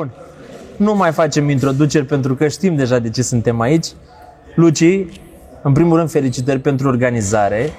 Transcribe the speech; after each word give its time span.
Bun. 0.00 0.12
Nu 0.76 0.94
mai 0.94 1.12
facem 1.12 1.48
introduceri 1.48 2.04
pentru 2.04 2.34
că 2.34 2.48
știm 2.48 2.76
deja 2.76 2.98
de 2.98 3.10
ce 3.10 3.22
suntem 3.22 3.60
aici. 3.60 3.86
Luci, 4.54 5.06
în 5.62 5.72
primul 5.72 5.96
rând 5.96 6.10
felicitări 6.10 6.58
pentru 6.58 6.88
organizare. 6.88 7.70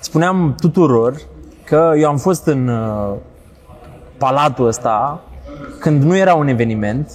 Spuneam 0.00 0.54
tuturor 0.60 1.16
că 1.64 1.92
eu 1.96 2.08
am 2.08 2.16
fost 2.16 2.46
în 2.46 2.68
uh, 2.68 3.14
palatul 4.18 4.66
ăsta 4.66 5.22
când 5.78 6.02
nu 6.02 6.16
era 6.16 6.34
un 6.34 6.48
eveniment 6.48 7.10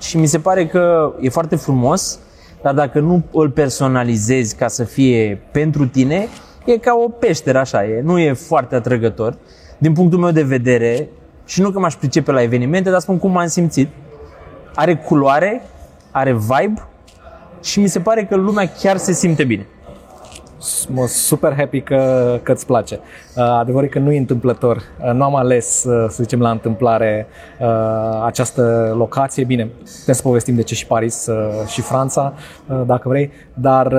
și 0.00 0.16
mi 0.16 0.26
se 0.26 0.38
pare 0.38 0.66
că 0.66 1.12
e 1.20 1.28
foarte 1.28 1.56
frumos, 1.56 2.18
dar 2.62 2.74
dacă 2.74 3.00
nu 3.00 3.22
îl 3.32 3.50
personalizezi 3.50 4.56
ca 4.56 4.68
să 4.68 4.84
fie 4.84 5.42
pentru 5.52 5.86
tine, 5.86 6.28
e 6.64 6.76
ca 6.76 6.94
o 7.04 7.08
peșteră 7.08 7.58
așa, 7.58 7.84
e, 7.84 8.00
nu 8.00 8.18
e 8.18 8.32
foarte 8.32 8.74
atrăgător. 8.74 9.36
Din 9.78 9.92
punctul 9.92 10.18
meu 10.18 10.30
de 10.30 10.42
vedere, 10.42 11.08
și 11.52 11.60
nu 11.60 11.70
că 11.70 11.78
m-aș 11.78 11.94
pricepe 11.94 12.32
la 12.32 12.42
evenimente, 12.42 12.90
dar 12.90 13.00
spun 13.00 13.18
cum 13.18 13.30
m-am 13.30 13.46
simțit, 13.46 13.88
are 14.74 14.96
culoare, 14.96 15.62
are 16.10 16.32
vibe 16.32 16.88
și 17.62 17.80
mi 17.80 17.88
se 17.88 18.00
pare 18.00 18.24
că 18.24 18.36
lumea 18.36 18.70
chiar 18.80 18.96
se 18.96 19.12
simte 19.12 19.44
bine. 19.44 19.66
Mă 20.88 21.06
super 21.06 21.54
happy 21.56 21.80
că, 21.80 22.38
că 22.42 22.52
îți 22.52 22.66
place. 22.66 23.00
Uh, 23.36 23.42
adevărul 23.42 23.88
că 23.88 23.98
nu 23.98 24.12
e 24.12 24.18
întâmplător. 24.18 24.76
Uh, 24.76 25.12
nu 25.12 25.24
am 25.24 25.36
ales, 25.36 25.84
uh, 25.84 26.06
să 26.08 26.22
zicem, 26.22 26.40
la 26.40 26.50
întâmplare 26.50 27.26
această 28.24 28.94
locație. 28.96 29.44
Bine, 29.44 29.64
putem 29.98 30.14
să 30.14 30.22
povestim 30.22 30.54
de 30.54 30.62
ce 30.62 30.74
și 30.74 30.86
Paris 30.86 31.28
și 31.66 31.80
Franța, 31.80 32.32
dacă 32.86 33.08
vrei, 33.08 33.30
dar 33.54 33.94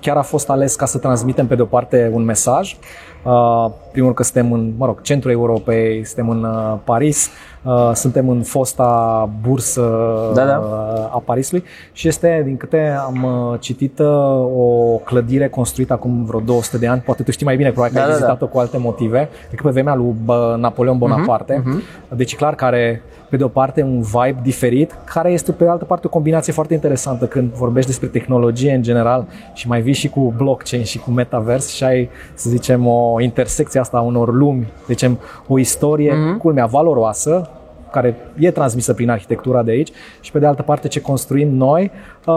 chiar 0.00 0.16
a 0.16 0.22
fost 0.22 0.50
ales 0.50 0.74
ca 0.74 0.86
să 0.86 0.98
transmitem 0.98 1.46
pe 1.46 1.54
de 1.54 1.62
o 1.62 1.64
parte 1.64 2.10
un 2.12 2.24
mesaj 2.24 2.76
Uh, 3.26 3.70
primul 3.96 4.14
că 4.14 4.22
suntem 4.22 4.52
în, 4.52 4.72
mă 4.76 4.86
rog, 4.86 5.00
centrul 5.00 5.32
Europei, 5.32 6.04
suntem 6.04 6.28
în 6.28 6.42
uh, 6.42 6.78
Paris, 6.84 7.30
uh, 7.62 7.90
suntem 7.94 8.28
în 8.28 8.42
fosta 8.42 9.30
bursă 9.42 9.80
da, 10.34 10.44
da. 10.44 10.54
a 11.12 11.22
Parisului 11.24 11.64
și 11.92 12.08
este, 12.08 12.42
din 12.44 12.56
câte 12.56 12.96
am 12.98 13.26
citit, 13.60 13.98
o 14.56 14.96
clădire 15.04 15.48
construită 15.48 15.92
acum 15.92 16.24
vreo 16.24 16.40
200 16.40 16.78
de 16.78 16.86
ani, 16.86 17.00
poate 17.00 17.22
tu 17.22 17.30
știi 17.30 17.46
mai 17.46 17.56
bine, 17.56 17.70
probabil 17.70 17.94
că 17.94 18.00
da, 18.00 18.04
ai 18.04 18.10
da, 18.10 18.16
vizitat-o 18.16 18.46
da. 18.46 18.52
cu 18.52 18.58
alte 18.58 18.78
motive, 18.78 19.28
decât 19.50 19.64
pe 19.64 19.70
vremea 19.70 19.94
lui 19.94 20.14
Napoleon 20.56 20.98
Bonaparte. 20.98 21.62
Uh-huh, 21.62 21.80
uh-huh. 21.80 22.16
Deci 22.16 22.36
clar 22.36 22.54
care 22.54 23.02
pe 23.28 23.36
de 23.36 23.44
o 23.44 23.48
parte 23.48 23.82
un 23.82 24.00
vibe 24.00 24.40
diferit, 24.42 24.96
care 25.04 25.30
este 25.30 25.52
pe 25.52 25.64
de 25.64 25.70
altă 25.70 25.84
parte 25.84 26.06
o 26.06 26.10
combinație 26.10 26.52
foarte 26.52 26.74
interesantă 26.74 27.26
când 27.26 27.52
vorbești 27.52 27.88
despre 27.90 28.08
tehnologie 28.08 28.74
în 28.74 28.82
general 28.82 29.26
și 29.54 29.68
mai 29.68 29.80
vii 29.80 29.92
și 29.92 30.08
cu 30.08 30.34
blockchain 30.36 30.84
și 30.84 30.98
cu 30.98 31.10
metavers 31.10 31.68
și 31.68 31.84
ai, 31.84 32.10
să 32.34 32.50
zicem, 32.50 32.86
o 32.86 33.20
intersecție 33.20 33.80
asta 33.86 33.96
a 33.96 34.00
unor 34.00 34.32
lumi, 34.34 34.66
zicem, 34.86 35.18
o 35.46 35.58
istorie, 35.58 36.12
mm-hmm. 36.12 36.38
culmea, 36.38 36.66
valoroasă, 36.66 37.50
care 37.90 38.16
e 38.38 38.50
transmisă 38.50 38.94
prin 38.94 39.10
arhitectura 39.10 39.62
de 39.62 39.70
aici 39.70 39.92
și 40.20 40.32
pe 40.32 40.38
de 40.38 40.46
altă 40.46 40.62
parte 40.62 40.88
ce 40.88 41.00
construim 41.00 41.48
noi, 41.48 41.90
uh, 42.26 42.34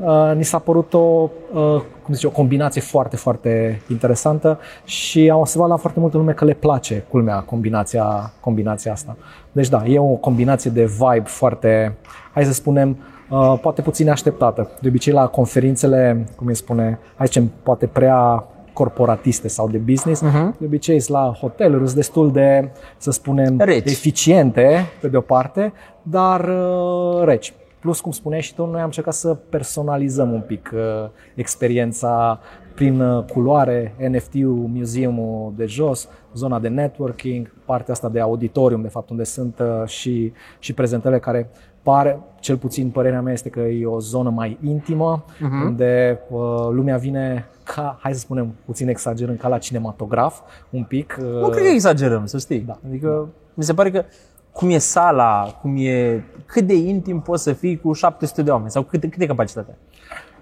uh, 0.00 0.32
ni 0.36 0.44
s-a 0.44 0.58
părut 0.58 0.94
o, 0.94 0.98
uh, 0.98 1.82
cum 2.02 2.14
zice, 2.14 2.26
o 2.26 2.30
combinație 2.30 2.80
foarte, 2.80 3.16
foarte 3.16 3.80
interesantă 3.88 4.58
și 4.84 5.30
am 5.30 5.38
observat 5.38 5.68
la 5.68 5.76
foarte 5.76 6.00
multă 6.00 6.16
lume 6.16 6.32
că 6.32 6.44
le 6.44 6.52
place, 6.52 7.04
culmea, 7.08 7.40
combinația, 7.40 8.32
combinația 8.40 8.92
asta. 8.92 9.16
Deci 9.52 9.68
da, 9.68 9.84
e 9.86 9.98
o 9.98 10.04
combinație 10.04 10.70
de 10.70 10.84
vibe 10.84 11.24
foarte, 11.24 11.96
hai 12.32 12.44
să 12.44 12.52
spunem, 12.52 12.96
uh, 13.30 13.58
poate 13.60 13.82
puțin 13.82 14.10
așteptată. 14.10 14.70
De 14.80 14.88
obicei 14.88 15.12
la 15.12 15.26
conferințele, 15.26 16.26
cum 16.36 16.46
îi 16.46 16.54
spune, 16.54 16.98
hai 17.16 17.26
zicem, 17.26 17.50
poate 17.62 17.86
prea 17.86 18.44
corporatiste 18.76 19.48
sau 19.48 19.68
de 19.68 19.78
business, 19.78 20.22
uh-huh. 20.22 20.58
de 20.58 20.64
obicei 20.64 21.02
la 21.06 21.32
hoteluri 21.40 21.84
sunt 21.84 21.94
destul 21.94 22.32
de, 22.32 22.70
să 22.96 23.10
spunem, 23.10 23.56
reci. 23.58 23.90
eficiente, 23.90 24.86
pe 25.00 25.08
de 25.08 25.16
o 25.16 25.20
parte, 25.20 25.72
dar 26.02 26.48
uh, 26.48 27.24
reci. 27.24 27.52
Plus, 27.80 28.00
cum 28.00 28.10
spuneai 28.10 28.42
și 28.42 28.54
tu, 28.54 28.66
noi 28.66 28.78
am 28.78 28.84
încercat 28.84 29.14
să 29.14 29.34
personalizăm 29.34 30.32
un 30.32 30.40
pic 30.40 30.70
uh, 30.74 31.08
experiența 31.34 32.40
prin 32.74 33.00
uh, 33.00 33.24
culoare, 33.24 33.94
NFT-ul, 34.08 34.70
museumul 34.72 35.52
de 35.56 35.66
jos, 35.66 36.08
zona 36.34 36.58
de 36.58 36.68
networking, 36.68 37.54
partea 37.64 37.94
asta 37.94 38.08
de 38.08 38.20
auditorium, 38.20 38.82
de 38.82 38.88
fapt, 38.88 39.10
unde 39.10 39.24
sunt 39.24 39.58
uh, 39.58 39.88
și, 39.88 40.32
și 40.58 40.72
prezentările 40.72 41.20
care 41.20 41.50
pare, 41.86 42.18
cel 42.40 42.56
puțin 42.56 42.90
părerea 42.90 43.20
mea 43.20 43.32
este 43.32 43.48
că 43.48 43.60
e 43.60 43.86
o 43.86 44.00
zonă 44.00 44.30
mai 44.30 44.58
intimă, 44.62 45.24
uh-huh. 45.24 45.64
unde 45.66 46.20
uh, 46.28 46.40
lumea 46.70 46.96
vine 46.96 47.46
ca, 47.64 47.98
hai 48.00 48.14
să 48.14 48.18
spunem, 48.18 48.54
puțin 48.64 48.88
exagerând, 48.88 49.38
ca 49.38 49.48
la 49.48 49.58
cinematograf, 49.58 50.40
un 50.70 50.82
pic. 50.82 51.16
Uh... 51.20 51.26
Nu 51.26 51.48
cred 51.48 51.62
că 51.62 51.68
exagerăm, 51.68 52.26
să 52.26 52.38
știi. 52.38 52.60
Da. 52.60 52.78
Adică 52.86 53.08
da. 53.08 53.28
mi 53.54 53.64
se 53.64 53.74
pare 53.74 53.90
că 53.90 54.04
cum 54.52 54.70
e 54.70 54.78
sala, 54.78 55.58
cum 55.60 55.76
e, 55.76 56.24
cât 56.46 56.66
de 56.66 56.74
intim 56.74 57.20
poți 57.20 57.42
să 57.42 57.52
fii 57.52 57.78
cu 57.78 57.92
700 57.92 58.42
de 58.42 58.50
oameni 58.50 58.70
sau 58.70 58.82
cât, 58.82 59.00
cât 59.00 59.20
e 59.20 59.26
capacitatea? 59.26 59.74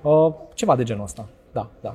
Uh, 0.03 0.33
ceva 0.55 0.77
de 0.77 0.83
genul 0.83 1.03
ăsta. 1.03 1.27
Da, 1.55 1.69
da, 1.81 1.93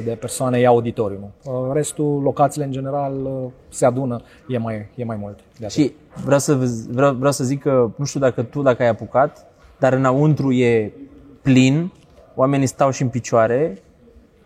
600-700 0.00 0.04
de 0.04 0.16
persoane 0.20 0.58
e 0.58 0.66
auditoriumul. 0.66 1.30
Uh, 1.44 1.52
restul, 1.72 2.20
locațiile 2.22 2.66
în 2.66 2.72
general, 2.72 3.14
uh, 3.24 3.50
se 3.68 3.86
adună, 3.86 4.20
e 4.48 4.58
mai, 4.58 4.88
e 4.94 5.04
mai 5.04 5.16
mult. 5.16 5.38
De 5.58 5.68
și 5.68 5.92
vreau 6.24 6.38
să, 6.38 6.54
vreau, 6.90 7.14
vreau 7.14 7.32
să 7.32 7.44
zic 7.44 7.62
că, 7.62 7.90
nu 7.96 8.04
știu 8.04 8.20
dacă 8.20 8.42
tu, 8.42 8.62
dacă 8.62 8.82
ai 8.82 8.88
apucat, 8.88 9.46
dar 9.78 9.92
înăuntru 9.92 10.52
e 10.52 10.92
plin, 11.42 11.92
oamenii 12.34 12.66
stau 12.66 12.90
și 12.90 13.02
în 13.02 13.08
picioare, 13.08 13.82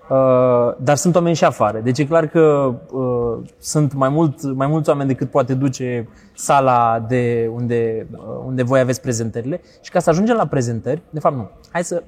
Uh, 0.09 0.75
dar 0.78 0.97
sunt 0.97 1.15
oameni 1.15 1.37
și 1.37 1.44
afară. 1.44 1.78
Deci 1.78 1.99
e 1.99 2.05
clar 2.05 2.27
că 2.27 2.75
uh, 2.91 3.49
sunt 3.59 3.93
mai, 3.93 4.09
mult, 4.09 4.43
mai 4.43 4.67
mulți 4.67 4.88
oameni 4.88 5.09
decât 5.09 5.31
poate 5.31 5.55
duce 5.55 6.09
sala 6.34 7.05
de 7.09 7.50
unde, 7.55 8.06
uh, 8.12 8.19
unde 8.47 8.62
voi 8.62 8.81
aveți 8.81 9.00
prezentările. 9.00 9.61
Și 9.81 9.91
ca 9.91 9.99
să 9.99 10.11
ajungem 10.11 10.37
la 10.37 10.47
prezentări, 10.47 11.03
de 11.11 11.21
fapt 11.21 11.37
nu. 11.37 11.50
Hai 11.72 11.84
să 11.84 12.03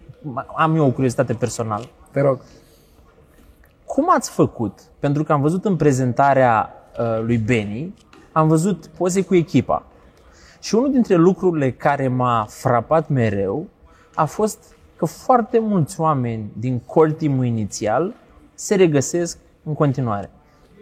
am 0.56 0.76
eu 0.76 0.86
o 0.86 0.90
curiozitate 0.90 1.32
personală. 1.32 1.84
Te 2.10 2.20
rog. 2.20 2.40
Cum 3.84 4.06
ați 4.10 4.30
făcut? 4.30 4.80
Pentru 4.98 5.24
că 5.24 5.32
am 5.32 5.40
văzut 5.40 5.64
în 5.64 5.76
prezentarea 5.76 6.72
uh, 7.00 7.22
lui 7.22 7.38
Benny, 7.38 7.94
am 8.32 8.48
văzut 8.48 8.86
poze 8.86 9.22
cu 9.22 9.34
echipa. 9.34 9.82
Și 10.60 10.74
unul 10.74 10.92
dintre 10.92 11.14
lucrurile 11.14 11.70
care 11.72 12.08
m-a 12.08 12.46
frapat 12.48 13.08
mereu 13.08 13.66
a 14.14 14.24
fost 14.24 14.58
că 14.96 15.04
foarte 15.04 15.58
mulți 15.58 16.00
oameni 16.00 16.50
din 16.58 16.78
core 16.78 17.12
team 17.12 17.42
inițial 17.42 18.14
se 18.54 18.74
regăsesc 18.74 19.38
în 19.64 19.74
continuare. 19.74 20.30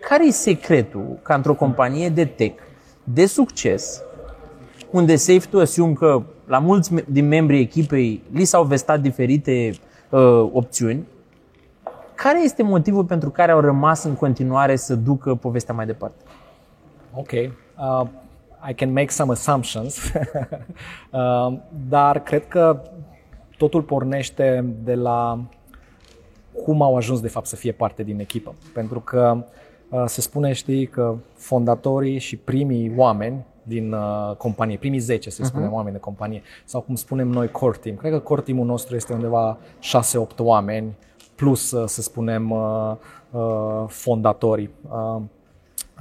Care 0.09 0.27
e 0.27 0.31
secretul 0.31 1.19
ca 1.23 1.35
într-o 1.35 1.55
companie 1.55 2.09
de 2.09 2.25
tech 2.25 2.63
de 3.05 3.27
succes, 3.27 4.03
unde 4.91 5.17
safe 5.17 5.49
to 5.51 5.59
assume 5.61 5.93
că 5.93 6.23
la 6.47 6.59
mulți 6.59 6.91
din 7.09 7.29
membrii 7.29 7.61
echipei 7.61 8.23
li 8.33 8.45
s-au 8.45 8.65
vestat 8.65 9.01
diferite 9.01 9.71
uh, 10.11 10.21
opțiuni, 10.53 11.07
care 12.23 12.43
este 12.43 12.63
motivul 12.63 13.05
pentru 13.05 13.31
care 13.31 13.53
au 13.53 13.61
rămas 13.61 14.05
în 14.05 14.15
continuare 14.15 14.77
să 14.77 14.95
ducă 14.95 15.35
povestea 15.35 15.75
mai 15.75 15.87
departe? 15.87 16.23
Ok. 17.15 17.31
Uh, 17.33 18.09
I 18.69 18.75
can 18.75 18.93
make 18.93 19.09
some 19.09 19.33
assumptions, 19.33 19.99
uh, 21.11 21.59
dar 21.89 22.23
cred 22.23 22.49
că 22.49 22.83
totul 23.57 23.83
pornește 23.83 24.75
de 24.85 24.95
la 24.95 25.41
cum 26.65 26.83
au 26.83 26.97
ajuns 26.97 27.21
de 27.21 27.29
fapt 27.29 27.47
să 27.47 27.57
fie 27.57 27.73
parte 27.73 28.03
din 28.03 28.21
echipă. 28.21 28.55
Pentru 28.75 29.01
că 29.01 29.45
uh, 29.89 30.05
se 30.07 30.21
spune, 30.21 30.53
știi, 30.53 30.87
că 30.87 31.15
fondatorii 31.35 32.19
și 32.19 32.37
primii 32.37 32.93
oameni 32.97 33.45
din 33.63 33.93
uh, 33.93 34.37
companie, 34.37 34.77
primii 34.77 34.99
10, 34.99 35.31
să 35.31 35.45
spunem, 35.45 35.69
uh-huh. 35.69 35.73
oameni 35.73 35.95
de 35.95 36.01
companie, 36.01 36.43
sau 36.65 36.81
cum 36.81 36.95
spunem 36.95 37.29
noi, 37.29 37.51
core 37.51 37.79
team. 37.81 37.97
Cred 37.97 38.13
că 38.13 38.19
core 38.19 38.41
team-ul 38.41 38.67
nostru 38.67 38.95
este 38.95 39.13
undeva 39.13 39.59
6-8 40.33 40.37
oameni, 40.37 40.97
plus, 41.39 41.71
uh, 41.71 41.89
să 41.89 42.03
spunem, 42.03 42.51
uh, 42.51 42.93
uh, 43.31 43.85
fondatorii. 43.87 44.71
Uh, 44.91 45.23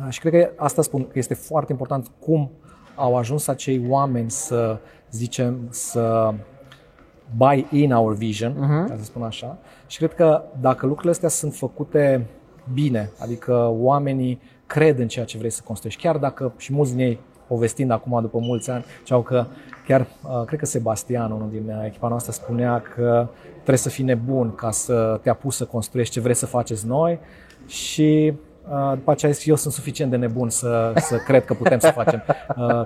și 0.09 0.19
cred 0.19 0.33
că 0.33 0.49
asta 0.55 0.81
spun, 0.81 1.07
că 1.07 1.19
este 1.19 1.33
foarte 1.33 1.71
important 1.71 2.11
cum 2.19 2.51
au 2.95 3.17
ajuns 3.17 3.47
acei 3.47 3.85
oameni 3.89 4.31
să, 4.31 4.77
zicem, 5.11 5.67
să 5.69 6.33
buy 7.35 7.67
in 7.71 7.93
our 7.93 8.13
vision, 8.13 8.51
uh-huh. 8.51 8.89
ca 8.89 8.95
să 8.97 9.03
spun 9.03 9.23
așa. 9.23 9.57
Și 9.87 9.97
cred 9.97 10.13
că 10.13 10.43
dacă 10.61 10.85
lucrurile 10.85 11.11
astea 11.11 11.29
sunt 11.29 11.53
făcute 11.53 12.27
bine, 12.73 13.11
adică 13.19 13.73
oamenii 13.79 14.41
cred 14.65 14.99
în 14.99 15.07
ceea 15.07 15.25
ce 15.25 15.37
vrei 15.37 15.49
să 15.49 15.61
construiești, 15.65 16.01
chiar 16.01 16.17
dacă 16.17 16.53
și 16.57 16.73
mulți 16.73 16.95
din 16.95 17.05
ei 17.05 17.19
povestind 17.47 17.91
acum 17.91 18.21
după 18.21 18.37
mulți 18.37 18.69
ani, 18.69 18.85
ceau 19.03 19.21
că 19.21 19.45
chiar, 19.87 20.01
uh, 20.01 20.43
cred 20.45 20.59
că 20.59 20.65
Sebastian, 20.65 21.31
unul 21.31 21.49
din 21.49 21.67
uh, 21.67 21.85
echipa 21.85 22.07
noastră, 22.07 22.31
spunea 22.31 22.81
că 22.95 23.27
trebuie 23.67 23.77
să 23.77 23.89
fii 23.89 24.03
nebun 24.03 24.55
ca 24.55 24.71
să 24.71 25.19
te 25.21 25.29
apuci 25.29 25.53
să 25.53 25.65
construiești 25.65 26.13
ce 26.13 26.19
vrei 26.19 26.35
să 26.35 26.45
faceți 26.45 26.87
noi 26.87 27.19
și 27.65 28.33
uh, 28.69 28.91
după 28.93 29.11
aceea 29.11 29.31
zis, 29.31 29.45
eu 29.45 29.55
sunt 29.55 29.73
suficient 29.73 30.11
de 30.11 30.17
nebun 30.17 30.49
să, 30.49 30.93
să 30.95 31.17
cred 31.17 31.45
că 31.45 31.53
putem 31.53 31.79
să 31.79 31.91
facem 31.95 32.23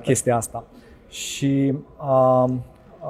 chestia 0.08 0.36
asta. 0.36 0.64
Și 1.10 1.74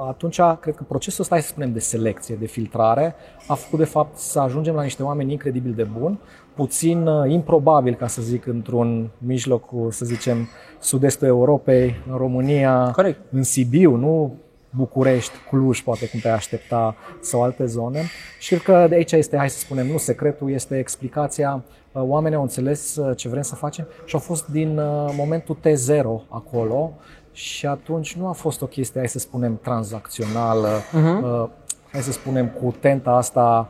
atunci 0.08 0.40
cred 0.60 0.74
că 0.74 0.82
procesul 0.88 1.22
ăsta, 1.22 1.34
hai 1.34 1.44
să 1.44 1.50
spunem, 1.50 1.72
de 1.72 1.78
selecție, 1.78 2.34
de 2.34 2.46
filtrare, 2.46 3.14
a 3.46 3.54
făcut 3.54 3.78
de 3.78 3.84
fapt 3.84 4.16
să 4.16 4.40
ajungem 4.40 4.74
la 4.74 4.82
niște 4.82 5.02
oameni 5.02 5.32
incredibil 5.32 5.72
de 5.72 5.84
buni, 5.84 6.20
puțin 6.54 7.06
uh, 7.06 7.30
improbabil, 7.30 7.94
ca 7.94 8.06
să 8.06 8.22
zic, 8.22 8.46
într-un 8.46 9.10
mijlocul, 9.18 9.90
să 9.90 10.04
zicem, 10.04 10.48
sud-estul 10.80 11.26
Europei, 11.26 11.94
în 12.10 12.16
România, 12.16 12.90
Corect. 12.90 13.20
în 13.30 13.42
Sibiu, 13.42 13.96
nu 13.96 14.34
București, 14.76 15.32
Cluj, 15.48 15.80
poate 15.80 16.08
cum 16.08 16.20
te-ai 16.20 16.34
aștepta, 16.34 16.94
sau 17.20 17.42
alte 17.42 17.66
zone. 17.66 18.02
Și 18.38 18.48
cred 18.48 18.62
că 18.62 18.86
de 18.88 18.94
aici 18.94 19.12
este, 19.12 19.36
hai 19.36 19.50
să 19.50 19.58
spunem, 19.58 19.86
nu 19.86 19.98
secretul, 19.98 20.50
este 20.50 20.78
explicația. 20.78 21.64
Uh, 21.92 22.02
oamenii 22.04 22.36
au 22.36 22.42
înțeles 22.42 22.96
uh, 22.96 23.16
ce 23.16 23.28
vrem 23.28 23.42
să 23.42 23.54
facem 23.54 23.86
și 24.04 24.14
au 24.14 24.20
fost 24.20 24.46
din 24.46 24.78
uh, 24.78 25.14
momentul 25.16 25.56
T0 25.56 26.28
acolo 26.28 26.92
și 27.32 27.66
atunci 27.66 28.16
nu 28.16 28.28
a 28.28 28.32
fost 28.32 28.62
o 28.62 28.66
chestie, 28.66 29.00
hai 29.00 29.08
să 29.08 29.18
spunem, 29.18 29.58
tranzacțională, 29.62 30.68
uh-huh. 30.68 31.50
hai 31.92 32.00
să 32.00 32.12
spunem, 32.12 32.48
cu 32.48 32.74
tenta 32.80 33.10
asta 33.10 33.68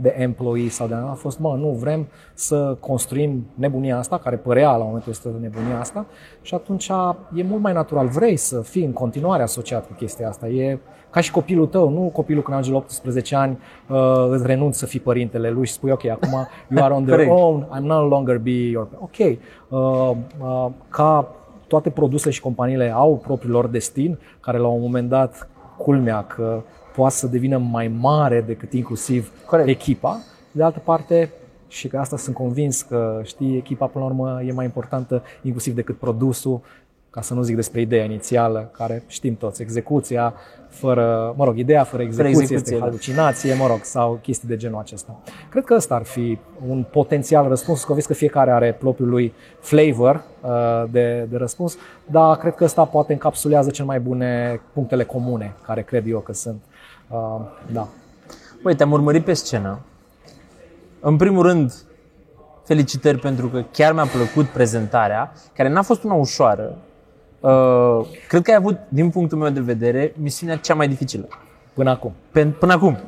de 0.00 0.14
employee 0.18 0.68
sau 0.68 0.86
de 0.86 0.94
a 0.94 1.12
fost, 1.12 1.38
mă, 1.38 1.56
nu, 1.60 1.68
vrem 1.68 2.08
să 2.34 2.76
construim 2.80 3.46
nebunia 3.54 3.98
asta, 3.98 4.18
care 4.18 4.36
părea 4.36 4.76
la 4.76 4.84
momentul 4.84 5.10
ăsta 5.10 5.30
nebunia 5.40 5.78
asta 5.80 6.06
și 6.42 6.54
atunci 6.54 6.90
e 7.34 7.42
mult 7.42 7.62
mai 7.62 7.72
natural. 7.72 8.06
Vrei 8.06 8.36
să 8.36 8.60
fii 8.60 8.84
în 8.84 8.92
continuare 8.92 9.42
asociat 9.42 9.86
cu 9.86 9.92
chestia 9.92 10.28
asta. 10.28 10.48
E 10.48 10.78
ca 11.10 11.20
și 11.20 11.30
copilul 11.30 11.66
tău, 11.66 11.88
nu 11.88 12.10
copilul 12.12 12.42
când 12.42 12.56
ajunge 12.56 12.78
la 12.78 12.84
18 12.84 13.36
ani 13.36 13.58
uh, 13.88 14.26
îți 14.30 14.46
renunți 14.46 14.78
să 14.78 14.86
fii 14.86 15.00
părintele 15.00 15.50
lui 15.50 15.66
și 15.66 15.72
spui, 15.72 15.90
ok, 15.90 16.06
acum 16.06 16.48
you 16.68 16.84
are 16.84 16.94
on 16.94 17.06
your 17.06 17.26
own, 17.28 17.66
I'm 17.76 17.82
no 17.82 18.06
longer 18.06 18.38
be 18.38 18.50
your... 18.50 18.88
Ok, 18.98 19.18
uh, 19.18 20.16
uh, 20.40 20.66
ca 20.88 21.28
toate 21.66 21.90
produsele 21.90 22.32
și 22.32 22.40
companiile 22.40 22.92
au 22.94 23.16
propriul 23.16 23.52
lor 23.52 23.66
destin, 23.66 24.18
care 24.40 24.58
la 24.58 24.66
un 24.66 24.80
moment 24.80 25.08
dat 25.08 25.48
culmea 25.76 26.22
că 26.22 26.62
poate 26.94 27.14
să 27.14 27.26
devină 27.26 27.58
mai 27.58 27.88
mare 27.88 28.40
decât 28.40 28.72
inclusiv 28.72 29.32
Corect. 29.46 29.68
echipa. 29.68 30.20
De 30.52 30.62
altă 30.62 30.80
parte, 30.84 31.30
și 31.68 31.88
că 31.88 31.98
asta 31.98 32.16
sunt 32.16 32.34
convins 32.34 32.82
că, 32.82 33.20
știi, 33.24 33.56
echipa 33.56 33.86
până 33.86 34.04
la 34.04 34.10
urmă 34.10 34.42
e 34.42 34.52
mai 34.52 34.64
importantă 34.64 35.22
inclusiv 35.42 35.74
decât 35.74 35.98
produsul, 35.98 36.60
ca 37.10 37.20
să 37.20 37.34
nu 37.34 37.42
zic 37.42 37.54
despre 37.54 37.80
ideea 37.80 38.04
inițială, 38.04 38.70
care 38.72 39.02
știm 39.06 39.36
toți, 39.36 39.62
execuția 39.62 40.34
fără, 40.68 41.34
mă 41.36 41.44
rog, 41.44 41.56
ideea 41.56 41.84
fără 41.84 42.02
execuție, 42.02 42.32
fără 42.32 42.42
execuție 42.42 42.56
este 42.56 42.74
da. 42.74 42.84
halucinație, 42.84 43.54
mă 43.54 43.66
rog, 43.66 43.80
sau 43.82 44.18
chestii 44.22 44.48
de 44.48 44.56
genul 44.56 44.78
acesta. 44.78 45.20
Cred 45.50 45.64
că 45.64 45.74
ăsta 45.74 45.94
ar 45.94 46.02
fi 46.02 46.38
un 46.68 46.84
potențial 46.90 47.48
răspuns, 47.48 47.84
că 47.84 47.92
vezi 47.92 48.06
că 48.06 48.14
fiecare 48.14 48.50
are 48.50 48.76
propriul 48.78 49.08
lui 49.08 49.32
flavor 49.60 50.24
uh, 50.40 50.50
de, 50.90 51.26
de 51.30 51.36
răspuns, 51.36 51.76
dar 52.06 52.36
cred 52.36 52.54
că 52.54 52.64
ăsta 52.64 52.84
poate 52.84 53.12
încapsulează 53.12 53.70
cel 53.70 53.84
mai 53.84 54.00
bune 54.00 54.60
punctele 54.72 55.04
comune, 55.04 55.54
care 55.62 55.82
cred 55.82 56.06
eu 56.06 56.18
că 56.18 56.32
sunt 56.32 56.62
Uh, 57.10 57.40
da. 57.72 57.88
Băi, 58.62 58.74
te-am 58.74 58.92
urmărit 58.92 59.24
pe 59.24 59.32
scenă. 59.32 59.80
În 61.00 61.16
primul 61.16 61.42
rând, 61.42 61.74
felicitări 62.64 63.18
pentru 63.18 63.48
că 63.48 63.64
chiar 63.72 63.92
mi-a 63.92 64.06
plăcut 64.06 64.46
prezentarea, 64.46 65.32
care 65.54 65.68
n-a 65.68 65.82
fost 65.82 66.02
una 66.02 66.14
ușoară. 66.14 66.78
Uh, 67.40 68.06
cred 68.28 68.42
că 68.42 68.50
ai 68.50 68.56
avut, 68.56 68.78
din 68.88 69.10
punctul 69.10 69.38
meu 69.38 69.50
de 69.50 69.60
vedere, 69.60 70.12
misiunea 70.16 70.56
cea 70.56 70.74
mai 70.74 70.88
dificilă. 70.88 71.28
Până 71.72 71.90
acum. 71.90 72.12
Pen, 72.30 72.50
până 72.50 72.72
acum. 72.72 72.98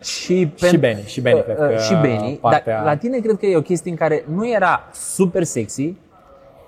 Și, 0.00 0.46
pen, 0.60 0.70
și 0.70 0.78
Benny, 0.78 1.02
și 1.02 1.20
Benny, 1.20 1.38
uh, 1.38 1.44
cred 1.44 1.56
că 1.56 1.76
și 1.76 1.94
Benny, 1.94 2.38
partea... 2.40 2.76
dar 2.76 2.84
la 2.84 2.96
tine 2.96 3.18
cred 3.18 3.36
că 3.36 3.46
e 3.46 3.56
o 3.56 3.62
chestie 3.62 3.90
în 3.90 3.96
care 3.96 4.24
nu 4.34 4.48
era 4.48 4.88
super 4.92 5.44
sexy, 5.44 5.96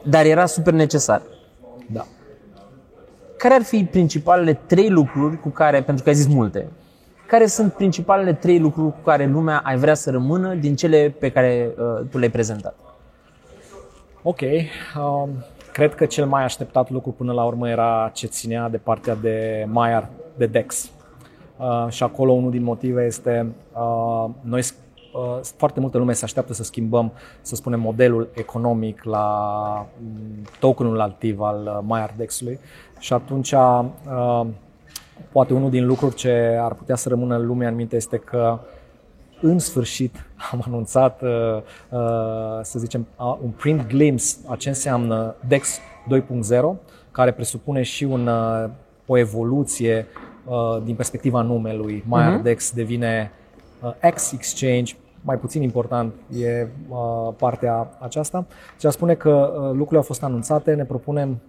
dar 0.02 0.24
era 0.24 0.46
super 0.46 0.72
necesar. 0.72 1.22
Da 1.86 2.04
care 3.44 3.56
ar 3.56 3.62
fi 3.62 3.84
principalele 3.84 4.54
trei 4.66 4.90
lucruri 4.90 5.40
cu 5.40 5.48
care, 5.48 5.82
pentru 5.82 6.04
că 6.04 6.08
ai 6.08 6.14
zis 6.14 6.26
multe, 6.26 6.68
care 7.26 7.46
sunt 7.46 7.72
principalele 7.72 8.32
trei 8.32 8.58
lucruri 8.58 8.92
cu 8.92 8.98
care 9.04 9.26
lumea 9.26 9.60
ai 9.64 9.76
vrea 9.76 9.94
să 9.94 10.10
rămână 10.10 10.54
din 10.54 10.76
cele 10.76 11.14
pe 11.18 11.30
care 11.30 11.70
uh, 11.78 12.06
tu 12.10 12.18
le-ai 12.18 12.30
prezentat? 12.30 12.74
Ok. 14.22 14.40
Um, 14.40 15.30
cred 15.72 15.94
că 15.94 16.04
cel 16.06 16.26
mai 16.26 16.44
așteptat 16.44 16.90
lucru 16.90 17.10
până 17.10 17.32
la 17.32 17.44
urmă 17.44 17.68
era 17.68 18.10
ce 18.14 18.26
ținea 18.26 18.68
de 18.68 18.76
partea 18.76 19.14
de 19.14 19.66
Maiar, 19.68 20.08
de 20.36 20.46
Dex. 20.46 20.90
Uh, 21.56 21.86
și 21.88 22.02
acolo 22.02 22.32
unul 22.32 22.50
din 22.50 22.62
motive 22.62 23.04
este 23.04 23.46
uh, 23.72 24.30
noi 24.40 24.60
uh, 24.60 25.40
foarte 25.56 25.80
multă 25.80 25.98
lume 25.98 26.12
se 26.12 26.24
așteaptă 26.24 26.52
să 26.52 26.62
schimbăm, 26.62 27.12
să 27.40 27.54
spunem, 27.54 27.80
modelul 27.80 28.28
economic 28.34 29.02
la 29.02 29.86
mm, 29.98 30.42
tokenul 30.58 31.00
activ 31.00 31.40
al 31.40 31.62
uh, 31.66 31.78
Maiar 31.86 32.14
Dex-ului 32.16 32.58
și 33.04 33.12
atunci, 33.12 33.52
uh, 33.52 34.46
poate 35.32 35.54
unul 35.54 35.70
din 35.70 35.86
lucruri 35.86 36.14
ce 36.14 36.58
ar 36.60 36.74
putea 36.74 36.96
să 36.96 37.08
rămână 37.08 37.36
în 37.36 37.46
lumea 37.46 37.68
în 37.68 37.74
minte 37.74 37.96
este 37.96 38.16
că 38.16 38.58
în 39.40 39.58
sfârșit 39.58 40.26
am 40.52 40.62
anunțat, 40.66 41.22
uh, 41.22 41.28
uh, 41.90 42.00
să 42.62 42.78
zicem, 42.78 43.06
un 43.42 43.50
print 43.50 43.86
glimpse 43.86 44.36
a 44.46 44.56
ce 44.56 44.68
înseamnă 44.68 45.34
DEX 45.48 45.78
2.0, 46.10 46.80
care 47.10 47.32
presupune 47.32 47.82
și 47.82 48.04
un, 48.04 48.30
o 49.06 49.18
evoluție 49.18 50.06
din 50.84 50.94
perspectiva 50.94 51.42
numelui. 51.42 52.04
Maiar 52.06 52.38
uh-huh. 52.38 52.42
DEX 52.42 52.72
devine 52.72 53.30
X 54.14 54.32
Exchange, 54.32 54.94
mai 55.20 55.36
puțin 55.36 55.62
important 55.62 56.12
e 56.38 56.66
partea 57.36 57.96
aceasta. 57.98 58.46
Și 58.78 58.86
a 58.86 58.90
spune 58.90 59.14
că 59.14 59.52
lucrurile 59.66 59.96
au 59.96 60.02
fost 60.02 60.22
anunțate, 60.22 60.74
ne 60.74 60.84
propunem 60.84 61.40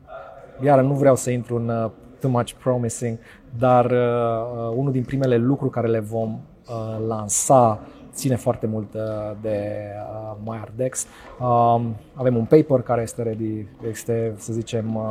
iar 0.63 0.81
nu 0.81 0.93
vreau 0.93 1.15
să 1.15 1.29
intru 1.29 1.55
în 1.55 1.69
uh, 1.69 1.91
too 2.19 2.29
much 2.29 2.51
promising, 2.51 3.17
dar 3.57 3.85
uh, 3.85 3.91
uh, 3.91 4.73
unul 4.75 4.91
din 4.91 5.03
primele 5.03 5.37
lucruri 5.37 5.71
care 5.71 5.87
le 5.87 5.99
vom 5.99 6.39
uh, 6.69 7.05
lansa 7.07 7.79
ține 8.13 8.35
foarte 8.35 8.67
mult 8.67 8.93
uh, 8.93 9.01
de 9.41 9.69
uh, 10.11 10.37
MyArdex. 10.43 11.05
Um, 11.39 11.95
avem 12.13 12.35
un 12.35 12.43
paper 12.43 12.81
care 12.81 13.01
este 13.01 13.23
ready, 13.23 13.67
este, 13.89 14.33
să 14.37 14.53
zicem, 14.53 14.95
uh, 14.95 15.03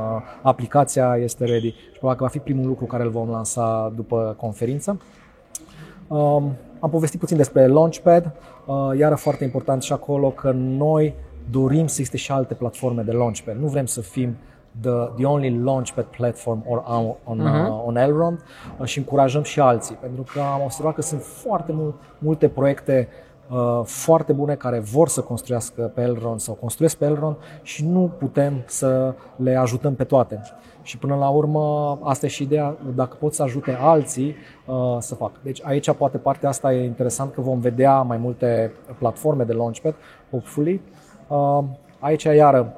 aplicația 0.43 1.17
este 1.17 1.45
ready 1.45 1.71
și 1.71 1.99
probabil 1.99 2.19
că 2.19 2.25
va 2.25 2.31
fi 2.31 2.39
primul 2.39 2.67
lucru 2.67 2.85
care 2.85 3.03
îl 3.03 3.11
vom 3.11 3.31
lansa 3.31 3.93
după 3.97 4.35
conferință. 4.39 5.01
Um, 6.09 6.53
am 6.81 6.91
povestit 6.91 7.21
puțin 7.21 7.37
despre 7.37 7.67
Launchpad, 7.67 8.33
uh, 8.67 8.99
iară 8.99 9.15
foarte 9.15 9.45
important 9.45 9.83
și 9.83 9.93
acolo 9.93 10.31
că 10.31 10.51
noi 10.55 11.15
dorim 11.51 11.87
să 11.87 11.97
existe 11.99 12.17
și 12.17 12.33
alte 12.33 12.55
platforme 12.55 13.03
de 13.03 13.13
Launchpad. 13.13 13.57
Nu 13.57 13.67
vrem 13.67 13.87
să 13.87 14.01
fim 14.01 14.29
uh, 14.29 14.54
the, 14.81 15.11
the 15.17 15.25
only 15.25 15.51
launchpad 15.51 16.05
platform 16.05 16.63
or 16.67 16.83
on, 16.87 17.15
on, 17.25 17.39
uh-huh. 17.39 17.69
uh, 17.69 17.87
on 17.87 17.97
Elrond 17.97 18.45
uh, 18.79 18.87
și 18.87 18.99
încurajăm 18.99 19.43
și 19.43 19.61
alții, 19.61 19.95
pentru 19.95 20.25
că 20.33 20.41
am 20.41 20.63
observat 20.63 20.95
că 20.95 21.03
sunt 21.03 21.23
foarte 21.23 21.73
mul- 21.73 21.95
multe 22.19 22.49
proiecte 22.49 23.09
uh, 23.51 23.81
foarte 23.85 24.33
bune 24.33 24.55
care 24.55 24.79
vor 24.79 25.09
să 25.09 25.21
construiască 25.21 25.83
pe 25.95 26.01
Elrond 26.01 26.41
sau 26.41 26.55
construiesc 26.55 26.97
pe 26.97 27.05
Elrond 27.05 27.37
și 27.63 27.87
nu 27.87 28.11
putem 28.19 28.63
să 28.67 29.15
le 29.37 29.57
ajutăm 29.57 29.95
pe 29.95 30.05
toate. 30.05 30.41
Și 30.83 30.99
până 30.99 31.15
la 31.15 31.29
urmă, 31.29 31.99
asta 32.03 32.27
e 32.27 32.29
și 32.29 32.43
ideea, 32.43 32.77
dacă 32.95 33.17
pot 33.21 33.35
să 33.35 33.43
ajute 33.43 33.79
alții 33.81 34.35
uh, 34.67 34.97
să 34.99 35.15
fac. 35.15 35.31
Deci 35.43 35.61
aici 35.65 35.91
poate 35.91 36.19
partea 36.19 36.49
asta 36.49 36.75
e 36.75 36.85
interesant 36.85 37.33
că 37.33 37.41
vom 37.41 37.59
vedea 37.59 38.03
mai 38.03 38.17
multe 38.17 38.73
platforme 38.99 39.45
de 39.45 39.53
Launchpad, 39.53 39.95
hopefully. 40.31 40.81
Uh, 41.29 41.65
aici 41.99 42.23
iară 42.23 42.75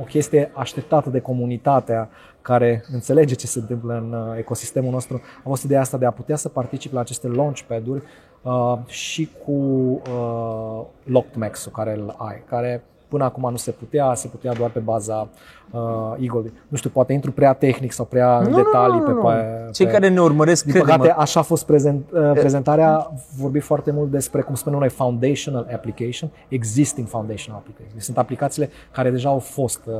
o 0.00 0.02
chestie 0.02 0.50
așteptată 0.54 1.10
de 1.10 1.20
comunitatea 1.20 2.10
care 2.42 2.84
înțelege 2.92 3.34
ce 3.34 3.46
se 3.46 3.58
întâmplă 3.58 3.94
în 3.94 4.12
uh, 4.12 4.38
ecosistemul 4.38 4.90
nostru, 4.90 5.20
a 5.38 5.48
fost 5.48 5.62
ideea 5.62 5.80
asta 5.80 5.96
de 5.96 6.06
a 6.06 6.10
putea 6.10 6.36
să 6.36 6.48
particip 6.48 6.92
la 6.92 7.00
aceste 7.00 7.28
launchpad-uri 7.28 8.02
uh, 8.42 8.78
și 8.86 9.28
cu 9.44 9.52
uh, 9.52 10.84
Lockmax-ul 11.04 11.72
care 11.72 11.92
îl 11.92 12.14
ai, 12.18 12.42
care 12.46 12.84
Până 13.08 13.24
acum 13.24 13.50
nu 13.50 13.56
se 13.56 13.70
putea, 13.70 14.14
se 14.14 14.28
putea 14.28 14.52
doar 14.52 14.70
pe 14.70 14.78
baza 14.78 15.28
uh, 15.70 15.80
Eagle. 16.18 16.52
Nu 16.68 16.76
știu, 16.76 16.90
poate 16.90 17.12
intru 17.12 17.32
prea 17.32 17.52
tehnic 17.52 17.92
sau 17.92 18.04
prea 18.04 18.38
în 18.38 18.54
detalii 18.54 18.98
nu, 18.98 19.12
nu, 19.12 19.22
pe, 19.22 19.32
pe 19.32 19.70
Cei 19.72 19.86
care 19.86 20.08
ne 20.08 20.20
urmăresc, 20.20 20.64
Din 20.64 20.80
păcate, 20.80 21.10
așa 21.10 21.40
a 21.40 21.42
fost 21.42 21.66
prezent, 21.66 22.06
uh, 22.12 22.30
prezentarea, 22.34 23.10
vorbi 23.36 23.58
foarte 23.58 23.90
mult 23.90 24.10
despre, 24.10 24.40
cum 24.40 24.54
spunem 24.54 24.78
noi, 24.78 24.88
foundational 24.88 25.68
application, 25.72 26.30
existing 26.48 27.06
foundational 27.06 27.60
application. 27.60 28.00
Sunt 28.00 28.18
aplicațiile 28.18 28.70
care 28.92 29.10
deja 29.10 29.28
au 29.28 29.38
fost 29.38 29.80
uh, 29.86 29.94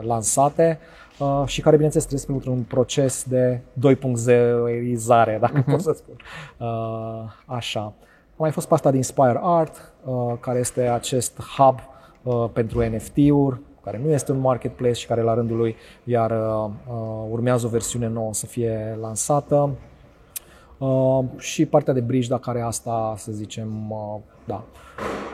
lansate 0.00 0.78
uh, 1.18 1.42
și 1.46 1.60
care, 1.60 1.74
bineînțeles, 1.74 2.06
trebuie 2.06 2.42
să 2.42 2.50
un 2.50 2.62
proces 2.62 3.24
de 3.28 3.60
2.0izare, 3.94 5.38
dacă 5.40 5.62
uh-huh. 5.62 5.70
pot 5.70 5.80
să 5.80 5.92
spun. 5.96 6.16
Uh, 6.58 6.66
așa. 7.46 7.80
A 7.80 8.44
mai 8.44 8.50
fost 8.50 8.68
pasta 8.68 8.88
din 8.88 8.96
Inspire 8.96 9.40
Art, 9.42 9.92
uh, 10.04 10.32
care 10.40 10.58
este 10.58 10.80
acest 10.80 11.40
hub 11.56 11.78
Uh, 12.22 12.44
pentru 12.52 12.84
NFT-uri, 12.84 13.60
care 13.84 14.00
nu 14.04 14.10
este 14.10 14.32
un 14.32 14.38
marketplace 14.38 14.92
și 14.92 15.06
care 15.06 15.22
la 15.22 15.34
rândul 15.34 15.56
lui 15.56 15.76
iar 16.04 16.30
uh, 16.30 16.70
uh, 16.88 17.26
urmează 17.30 17.66
o 17.66 17.68
versiune 17.68 18.08
nouă 18.08 18.34
să 18.34 18.46
fie 18.46 18.98
lansată. 19.00 19.70
Uh, 20.78 21.24
și 21.38 21.66
partea 21.66 21.92
de 21.92 22.00
bridge, 22.00 22.28
dar 22.28 22.38
care 22.38 22.60
asta, 22.60 23.14
să 23.16 23.32
zicem, 23.32 23.90
uh, 23.90 24.20
da. 24.44 24.64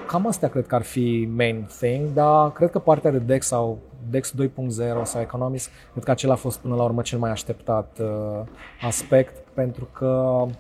Cam 0.07 0.27
astea 0.27 0.49
cred 0.49 0.67
că 0.67 0.75
ar 0.75 0.83
fi 0.83 1.29
main 1.37 1.69
thing, 1.79 2.13
dar 2.13 2.53
cred 2.53 2.71
că 2.71 2.79
partea 2.79 3.11
de 3.11 3.19
DEX 3.19 3.47
sau 3.47 3.79
DEX 4.11 4.35
2.0 4.43 5.03
sau 5.03 5.21
Economist, 5.21 5.71
cred 5.93 6.05
că 6.05 6.11
acela 6.11 6.33
a 6.33 6.37
fost 6.37 6.59
până 6.59 6.75
la 6.75 6.83
urmă 6.83 7.03
cel 7.03 7.19
mai 7.19 7.31
așteptat 7.31 7.99
uh, 8.01 8.47
aspect, 8.81 9.37
pentru 9.55 9.89
că 9.93 10.47
Uh, 10.47 10.55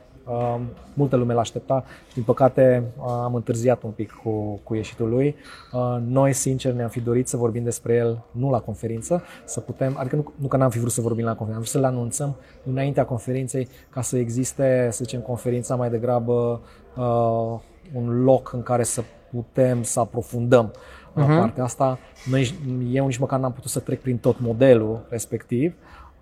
multă 0.94 1.16
lume 1.16 1.34
l-aștepta 1.34 1.84
și 2.08 2.14
din 2.14 2.22
păcate 2.22 2.82
uh, 2.98 3.04
am 3.06 3.34
întârziat 3.34 3.82
un 3.82 3.90
pic 3.90 4.12
cu, 4.22 4.60
cu 4.64 4.74
ieșitul 4.74 5.08
lui. 5.08 5.34
Uh, 5.72 5.96
noi, 6.06 6.32
sincer, 6.32 6.72
ne-am 6.72 6.88
fi 6.88 7.00
dorit 7.00 7.28
să 7.28 7.36
vorbim 7.36 7.64
despre 7.64 7.94
el 7.94 8.24
nu 8.30 8.50
la 8.50 8.60
conferință, 8.60 9.22
să 9.44 9.60
putem, 9.60 9.96
adică 9.98 10.16
nu, 10.16 10.32
nu 10.34 10.46
că 10.46 10.56
n-am 10.56 10.70
fi 10.70 10.78
vrut 10.78 10.92
să 10.92 11.00
vorbim 11.00 11.24
la 11.24 11.34
conferință, 11.34 11.56
am 11.56 11.62
vrut 11.70 11.82
să-l 11.82 11.84
anunțăm 11.84 12.36
înaintea 12.64 13.04
conferinței 13.04 13.68
ca 13.90 14.00
să 14.00 14.16
existe, 14.16 14.88
să 14.90 15.04
zicem, 15.04 15.20
conferința 15.20 15.76
mai 15.76 15.90
degrabă 15.90 16.60
uh, 16.96 17.60
un 17.94 18.22
loc 18.24 18.52
în 18.52 18.62
care 18.62 18.82
să 18.82 19.02
putem 19.30 19.82
să 19.82 20.00
aprofundăm 20.00 20.70
uh-huh. 20.70 21.38
partea 21.38 21.64
asta. 21.64 21.98
Noi, 22.30 22.54
eu 22.92 23.06
nici 23.06 23.18
măcar 23.18 23.38
n-am 23.38 23.52
putut 23.52 23.70
să 23.70 23.80
trec 23.80 24.00
prin 24.00 24.18
tot 24.18 24.40
modelul 24.40 25.06
respectiv, 25.08 25.74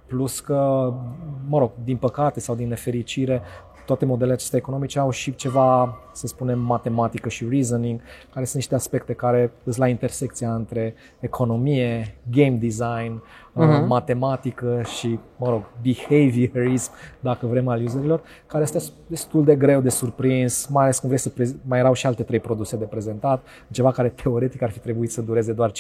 plus 0.07 0.41
că, 0.41 0.93
mă 1.49 1.59
rog, 1.59 1.71
din 1.85 1.97
păcate 1.97 2.41
sau 2.41 2.55
din 2.55 2.69
nefericire, 2.69 3.43
toate 3.87 4.05
modelele 4.05 4.33
acestea 4.33 4.59
economice 4.59 4.99
au 4.99 5.11
și 5.11 5.35
ceva, 5.35 5.99
să 6.13 6.27
spunem, 6.27 6.59
matematică 6.59 7.29
și 7.29 7.47
reasoning, 7.51 8.01
care 8.33 8.45
sunt 8.45 8.57
niște 8.57 8.75
aspecte 8.75 9.13
care 9.13 9.53
sunt 9.63 9.77
la 9.77 9.89
intersecția 9.89 10.55
între 10.55 10.95
economie, 11.21 12.17
game 12.31 12.59
design, 12.61 13.23
uh-huh. 13.57 13.87
matematică 13.87 14.83
și, 14.99 15.19
mă 15.37 15.49
rog, 15.49 15.63
behaviorism, 15.83 16.91
dacă 17.21 17.47
vrem, 17.47 17.69
al 17.69 17.85
userilor, 17.85 18.21
care 18.47 18.63
este 18.63 18.93
destul 19.07 19.45
de 19.45 19.57
greu 19.57 19.81
de 19.81 19.89
surprins, 19.89 20.67
mai 20.67 20.83
ales 20.83 20.99
când 20.99 21.13
vrei 21.13 21.25
să 21.25 21.31
prez- 21.31 21.57
mai 21.63 21.79
erau 21.79 21.93
și 21.93 22.07
alte 22.07 22.23
trei 22.23 22.41
produse 22.41 22.77
de 22.77 22.85
prezentat, 22.85 23.47
ceva 23.71 23.93
care 23.93 24.09
teoretic 24.09 24.63
ar 24.63 24.71
fi 24.71 24.79
trebuit 24.79 25.11
să 25.11 25.23
dureze 25.23 25.53
doar 25.53 25.71
15-20 25.71 25.75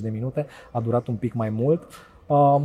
de 0.00 0.08
minute, 0.08 0.46
a 0.70 0.80
durat 0.80 1.06
un 1.06 1.14
pic 1.14 1.32
mai 1.32 1.48
mult. 1.48 1.82
Uh, 2.26 2.60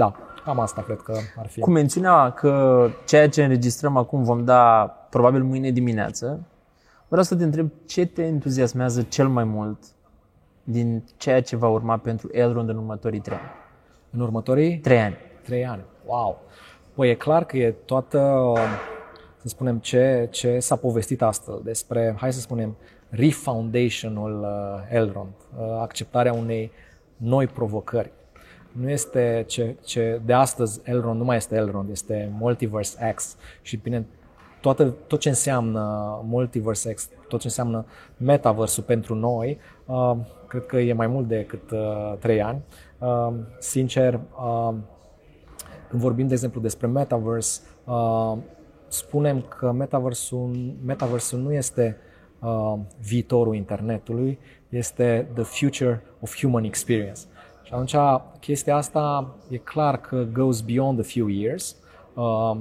da, 0.00 0.14
cam 0.44 0.60
asta 0.60 0.82
cred 0.82 1.00
că 1.00 1.12
ar 1.36 1.46
fi. 1.46 1.60
Cu 1.60 1.70
mențiunea 1.70 2.30
că 2.30 2.86
ceea 3.06 3.28
ce 3.28 3.42
înregistrăm 3.42 3.96
acum 3.96 4.22
vom 4.22 4.44
da 4.44 4.94
probabil 5.10 5.42
mâine 5.42 5.70
dimineață, 5.70 6.40
vreau 7.08 7.24
să 7.24 7.36
te 7.36 7.44
întreb 7.44 7.70
ce 7.86 8.06
te 8.06 8.22
entuziasmează 8.22 9.02
cel 9.02 9.28
mai 9.28 9.44
mult 9.44 9.78
din 10.62 11.04
ceea 11.16 11.42
ce 11.42 11.56
va 11.56 11.68
urma 11.68 11.96
pentru 11.96 12.28
Elrond 12.32 12.68
în 12.68 12.76
următorii 12.76 13.20
trei 13.20 13.38
ani? 13.38 13.50
În 14.10 14.20
următorii? 14.20 14.78
Trei 14.78 14.98
ani. 14.98 15.16
Trei 15.42 15.66
ani. 15.66 15.82
Wow! 16.04 16.42
Păi 16.94 17.10
e 17.10 17.14
clar 17.14 17.44
că 17.44 17.56
e 17.56 17.70
toată, 17.70 18.52
să 19.36 19.48
spunem, 19.48 19.78
ce, 19.78 20.28
ce 20.30 20.58
s-a 20.58 20.76
povestit 20.76 21.22
astăzi 21.22 21.62
despre, 21.62 22.14
hai 22.18 22.32
să 22.32 22.40
spunem, 22.40 22.76
refoundationul 23.08 24.40
uh, 24.40 24.96
Elrond, 24.96 25.32
uh, 25.58 25.64
acceptarea 25.80 26.32
unei 26.32 26.72
noi 27.16 27.46
provocări 27.46 28.12
nu 28.72 28.90
este 28.90 29.44
ce, 29.46 29.76
ce 29.84 30.20
de 30.24 30.32
astăzi 30.32 30.80
Elrond 30.84 31.18
nu 31.18 31.24
mai 31.24 31.36
este 31.36 31.56
Elrond, 31.56 31.90
este 31.90 32.32
Multiverse 32.38 33.12
X 33.14 33.36
și 33.62 33.76
bine 33.76 34.06
toată, 34.60 34.94
tot 35.06 35.20
ce 35.20 35.28
înseamnă 35.28 35.80
Multiverse 36.24 36.92
X, 36.92 37.08
tot 37.28 37.40
ce 37.40 37.46
înseamnă 37.46 37.84
metaversul 38.16 38.82
pentru 38.82 39.14
noi, 39.14 39.58
uh, 39.86 40.16
cred 40.46 40.66
că 40.66 40.76
e 40.76 40.92
mai 40.92 41.06
mult 41.06 41.28
decât 41.28 41.70
uh, 41.70 42.14
3 42.18 42.42
ani. 42.42 42.62
Uh, 42.98 43.34
sincer, 43.58 44.14
uh, 44.14 44.74
când 45.88 46.02
vorbim, 46.02 46.26
de 46.26 46.32
exemplu, 46.32 46.60
despre 46.60 46.86
metaverse, 46.86 47.60
uh, 47.84 48.36
spunem 48.88 49.40
că 49.40 49.72
metaversul, 49.72 50.74
metaversul 50.84 51.38
nu 51.38 51.52
este 51.52 51.96
uh, 52.38 52.74
viitorul 53.00 53.54
internetului, 53.54 54.38
este 54.68 55.28
the 55.34 55.42
future 55.42 56.02
of 56.20 56.38
human 56.38 56.64
experience. 56.64 57.20
Și 57.70 57.76
atunci 57.76 58.22
chestia 58.40 58.76
asta 58.76 59.34
e 59.48 59.56
clar 59.56 60.00
că 60.00 60.24
goes 60.32 60.60
beyond 60.60 60.98
a 60.98 61.02
few 61.02 61.28
years. 61.28 61.76
Uh, 62.14 62.56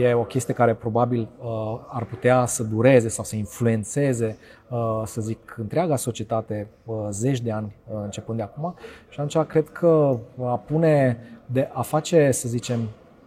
e 0.00 0.14
o 0.14 0.22
chestie 0.22 0.54
care 0.54 0.74
probabil 0.74 1.28
uh, 1.42 1.80
ar 1.88 2.04
putea 2.04 2.46
să 2.46 2.62
dureze 2.62 3.08
sau 3.08 3.24
să 3.24 3.36
influențeze, 3.36 4.38
uh, 4.68 5.02
să 5.04 5.20
zic, 5.20 5.54
întreaga 5.58 5.96
societate 5.96 6.68
uh, 6.84 6.96
zeci 7.10 7.40
de 7.40 7.52
ani 7.52 7.76
uh, 7.92 7.98
începând 8.02 8.38
de 8.38 8.44
acum. 8.44 8.74
Și 9.08 9.20
atunci 9.20 9.46
cred 9.46 9.68
că 9.68 10.18
a 10.44 10.56
pune, 10.56 11.18
de 11.46 11.70
a 11.72 11.82
face, 11.82 12.30
să 12.30 12.48
zicem, 12.48 12.78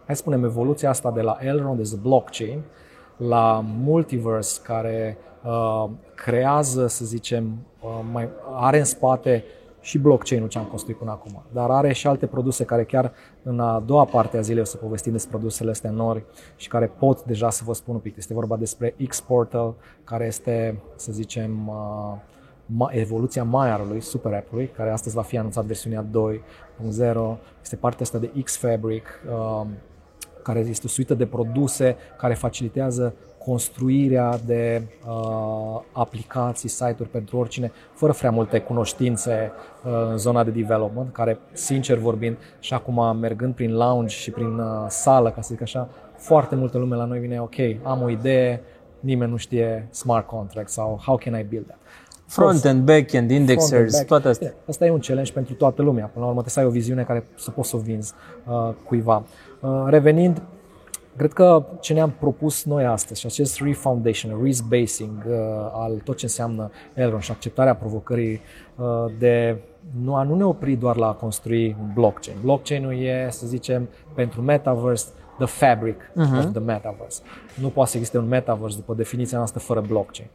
hai 0.06 0.14
să 0.14 0.20
spunem, 0.20 0.44
evoluția 0.44 0.88
asta 0.88 1.10
de 1.10 1.20
la 1.20 1.38
Elrond 1.40 1.80
as 1.80 1.92
a 1.92 1.96
blockchain 2.02 2.62
la 3.16 3.64
multiverse 3.64 4.60
care 4.64 5.18
uh, 5.44 5.90
creează, 6.14 6.86
să 6.86 7.04
zicem, 7.04 7.66
uh, 7.80 8.00
mai, 8.12 8.28
are 8.54 8.78
în 8.78 8.84
spate 8.84 9.44
și 9.82 9.98
blockchain-ul 9.98 10.48
ce 10.48 10.58
am 10.58 10.64
construit 10.64 10.96
până 10.96 11.10
acum, 11.10 11.42
dar 11.52 11.70
are 11.70 11.92
și 11.92 12.06
alte 12.06 12.26
produse 12.26 12.64
care 12.64 12.84
chiar 12.84 13.12
în 13.42 13.60
a 13.60 13.80
doua 13.80 14.04
parte 14.04 14.36
a 14.36 14.40
zilei 14.40 14.60
o 14.62 14.64
să 14.64 14.76
povestim 14.76 15.12
despre 15.12 15.30
produsele 15.30 15.70
astea 15.70 15.90
nori 15.90 16.24
și 16.56 16.68
care 16.68 16.86
pot 16.86 17.24
deja 17.24 17.50
să 17.50 17.62
vă 17.64 17.72
spun 17.72 17.94
un 17.94 18.00
pic. 18.00 18.16
Este 18.16 18.34
vorba 18.34 18.56
despre 18.56 18.94
X-Portal, 19.08 19.74
care 20.04 20.26
este, 20.26 20.82
să 20.96 21.12
zicem, 21.12 21.68
uh, 21.68 22.88
evoluția 22.88 23.44
Maiarului, 23.44 24.00
super 24.00 24.32
app-ului, 24.32 24.66
care 24.66 24.90
astăzi 24.90 25.14
va 25.14 25.22
fi 25.22 25.38
anunțat 25.38 25.64
versiunea 25.64 26.04
2.0. 26.04 27.38
Este 27.62 27.76
partea 27.76 28.00
asta 28.00 28.18
de 28.18 28.32
X-Fabric, 28.42 29.22
uh, 29.28 29.66
care 30.42 30.58
este 30.58 30.86
o 30.86 30.88
suită 30.88 31.14
de 31.14 31.26
produse 31.26 31.96
care 32.16 32.34
facilitează 32.34 33.14
construirea 33.44 34.38
de 34.46 34.82
uh, 35.06 35.80
aplicații, 35.92 36.68
site-uri 36.68 37.08
pentru 37.08 37.38
oricine, 37.38 37.72
fără 37.94 38.12
prea 38.12 38.30
multe 38.30 38.58
cunoștințe 38.60 39.52
uh, 39.84 39.92
în 40.10 40.16
zona 40.16 40.44
de 40.44 40.50
development, 40.50 41.12
care, 41.12 41.38
sincer 41.52 41.96
vorbind, 41.96 42.36
și 42.60 42.74
acum 42.74 43.16
mergând 43.16 43.54
prin 43.54 43.74
lounge 43.74 44.14
și 44.14 44.30
prin 44.30 44.58
uh, 44.58 44.84
sală, 44.88 45.30
ca 45.30 45.40
să 45.40 45.48
zic 45.52 45.62
așa, 45.62 45.88
foarte 46.16 46.54
multă 46.54 46.78
lume 46.78 46.96
la 46.96 47.04
noi 47.04 47.18
vine, 47.18 47.40
ok, 47.40 47.54
am 47.82 48.02
o 48.02 48.08
idee, 48.08 48.62
nimeni 49.00 49.30
nu 49.30 49.36
știe 49.36 49.88
smart 49.90 50.26
contract 50.26 50.68
sau 50.68 51.00
how 51.04 51.16
can 51.16 51.38
I 51.38 51.44
build 51.48 51.66
that. 51.66 51.78
Front-end, 52.26 52.84
back-end, 52.84 53.30
indexers, 53.30 53.92
back. 53.92 54.06
toate 54.06 54.28
astea. 54.28 54.54
Asta 54.68 54.86
e 54.86 54.90
un 54.90 54.98
challenge 54.98 55.32
pentru 55.32 55.54
toată 55.54 55.82
lumea. 55.82 56.04
Până 56.04 56.24
la 56.24 56.30
urmă 56.30 56.42
trebuie 56.42 56.52
să 56.52 56.60
ai 56.60 56.66
o 56.66 56.70
viziune 56.70 57.02
care 57.02 57.24
să 57.34 57.50
poți 57.50 57.68
să 57.68 57.76
o 57.76 57.78
vinzi 57.78 58.12
uh, 58.46 58.74
cuiva. 58.84 59.22
Uh, 59.60 59.84
revenind, 59.86 60.42
Cred 61.16 61.32
că 61.32 61.66
ce 61.80 61.92
ne-am 61.92 62.10
propus 62.10 62.64
noi 62.64 62.84
astăzi 62.84 63.20
și 63.20 63.26
acest 63.26 63.60
refoundation, 63.60 64.42
risk-basing 64.42 65.24
uh, 65.26 65.34
al 65.72 66.00
tot 66.04 66.16
ce 66.16 66.24
înseamnă 66.24 66.70
Elrond 66.94 67.22
și 67.22 67.30
acceptarea 67.30 67.74
provocării 67.74 68.40
uh, 68.76 69.12
de 69.18 69.56
nu 70.02 70.14
a 70.14 70.22
nu 70.22 70.34
ne 70.34 70.44
opri 70.44 70.74
doar 70.74 70.96
la 70.96 71.06
a 71.06 71.12
construi 71.12 71.76
un 71.80 71.90
blockchain. 71.94 72.36
Blockchain-ul 72.42 73.02
e, 73.02 73.28
să 73.30 73.46
zicem, 73.46 73.88
pentru 74.14 74.40
metaverse, 74.40 75.06
the 75.38 75.46
fabric 75.46 76.00
uh-huh. 76.00 76.38
of 76.38 76.50
the 76.50 76.60
metaverse. 76.60 77.22
Nu 77.60 77.68
poate 77.68 77.90
să 77.90 77.96
existe 77.96 78.18
un 78.18 78.28
metaverse 78.28 78.76
după 78.76 78.94
definiția 78.94 79.38
noastră 79.38 79.60
fără 79.60 79.80
blockchain. 79.80 80.28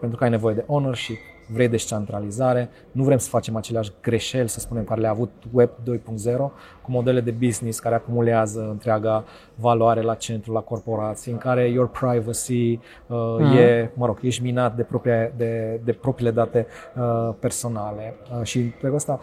Pentru 0.00 0.18
că 0.18 0.24
ai 0.24 0.30
nevoie 0.30 0.54
de 0.54 0.64
ownership, 0.66 1.18
vrei 1.52 1.68
descentralizare, 1.68 2.70
nu 2.92 3.02
vrem 3.02 3.18
să 3.18 3.28
facem 3.28 3.56
aceleași 3.56 3.92
greșeli, 4.02 4.48
să 4.48 4.60
spunem, 4.60 4.84
care 4.84 5.00
le-a 5.00 5.10
avut 5.10 5.30
Web 5.52 5.70
2.0, 5.70 6.36
cu 6.82 6.90
modele 6.90 7.20
de 7.20 7.30
business 7.30 7.78
care 7.78 7.94
acumulează 7.94 8.68
întreaga 8.70 9.24
valoare 9.54 10.00
la 10.00 10.14
centru, 10.14 10.52
la 10.52 10.60
corporații, 10.60 11.32
în 11.32 11.38
care 11.38 11.68
your 11.68 11.88
privacy 11.88 12.72
uh, 13.06 13.16
uh-huh. 13.16 13.58
e, 13.58 13.90
mă 13.94 14.06
rog, 14.06 14.18
ești 14.22 14.42
minat 14.42 14.76
de, 14.76 14.82
propria, 14.82 15.32
de, 15.36 15.80
de 15.84 15.92
propriile 15.92 16.30
date 16.30 16.66
uh, 16.96 17.34
personale. 17.38 18.14
Uh, 18.38 18.44
și 18.44 18.58
pe 18.58 18.90
asta, 18.94 19.20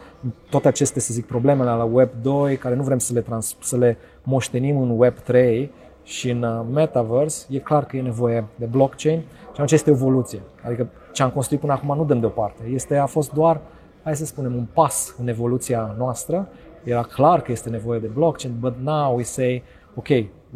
toate 0.50 0.68
aceste, 0.68 1.00
să 1.00 1.14
zic, 1.14 1.26
problemele 1.26 1.70
la 1.70 1.84
Web 1.84 2.10
2, 2.22 2.56
care 2.56 2.76
nu 2.76 2.84
vrem 2.84 3.00
să 3.00 3.14
le, 3.14 3.22
trans, 3.22 3.56
să 3.62 3.78
le 3.78 3.98
moștenim 4.24 4.78
în 4.78 5.00
Web 5.00 5.20
3, 5.20 5.72
și 6.06 6.30
în 6.30 6.44
uh, 6.44 6.66
metaverse, 6.74 7.46
e 7.50 7.60
clar 7.60 7.86
că 7.86 7.98
e 7.98 8.02
nevoie 8.02 8.46
de 8.56 8.66
blockchain 8.66 9.24
și 9.56 9.62
atunci 9.62 9.80
este 9.80 9.90
evoluție. 9.90 10.42
Adică 10.66 10.88
ce 11.12 11.24
am 11.24 11.30
construit 11.30 11.60
până 11.60 11.74
acum 11.74 11.96
nu 11.96 12.06
dăm 12.06 12.20
deoparte. 12.20 12.64
Este, 12.64 12.98
a 12.98 13.06
fost 13.06 13.34
doar, 13.34 13.62
hai 14.04 14.16
să 14.16 14.26
spunem, 14.26 14.56
un 14.56 14.66
pas 14.74 15.16
în 15.20 15.28
evoluția 15.28 15.96
noastră. 15.98 16.48
Era 16.84 17.02
clar 17.02 17.42
că 17.42 17.52
este 17.52 17.70
nevoie 17.70 18.00
de 18.00 18.08
blockchain, 18.08 18.56
but 18.60 18.74
now 18.84 19.16
we 19.16 19.24
say, 19.24 19.64
ok, 19.96 20.08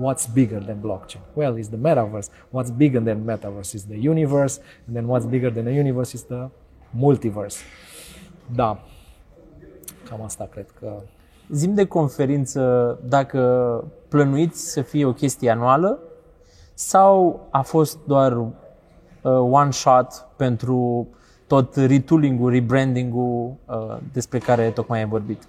what's 0.04 0.34
bigger 0.34 0.64
than 0.64 0.78
blockchain? 0.80 1.24
Well, 1.34 1.58
it's 1.58 1.68
the 1.68 1.78
metaverse. 1.78 2.30
What's 2.32 2.76
bigger 2.78 3.02
than 3.02 3.24
metaverse 3.26 3.76
is 3.76 3.86
the 3.86 4.10
universe, 4.10 4.62
and 4.88 4.96
then 4.96 5.18
what's 5.18 5.30
bigger 5.30 5.52
than 5.52 5.64
the 5.64 5.80
universe 5.80 6.16
is 6.16 6.24
the 6.24 6.48
multiverse. 6.90 7.58
Da, 8.56 8.80
cam 10.10 10.22
asta 10.22 10.48
cred 10.52 10.66
că... 10.80 10.94
Zim 11.52 11.74
de 11.74 11.86
conferință 11.86 13.00
dacă 13.08 13.84
plănuiți 14.08 14.72
să 14.72 14.82
fie 14.82 15.06
o 15.06 15.14
chestie 15.14 15.50
anuală 15.50 16.00
sau 16.74 17.40
a 17.50 17.62
fost 17.62 17.98
doar 18.06 18.38
uh, 18.38 18.48
one 19.28 19.72
shot 19.72 20.28
pentru 20.36 21.08
tot 21.48 21.76
retooling-ul, 21.76 22.52
rebranding-ul 22.52 23.54
uh, 23.66 23.98
despre 24.14 24.38
care 24.38 24.70
tocmai 24.70 25.00
ai 25.00 25.06
vorbit? 25.06 25.48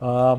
Uh, 0.00 0.38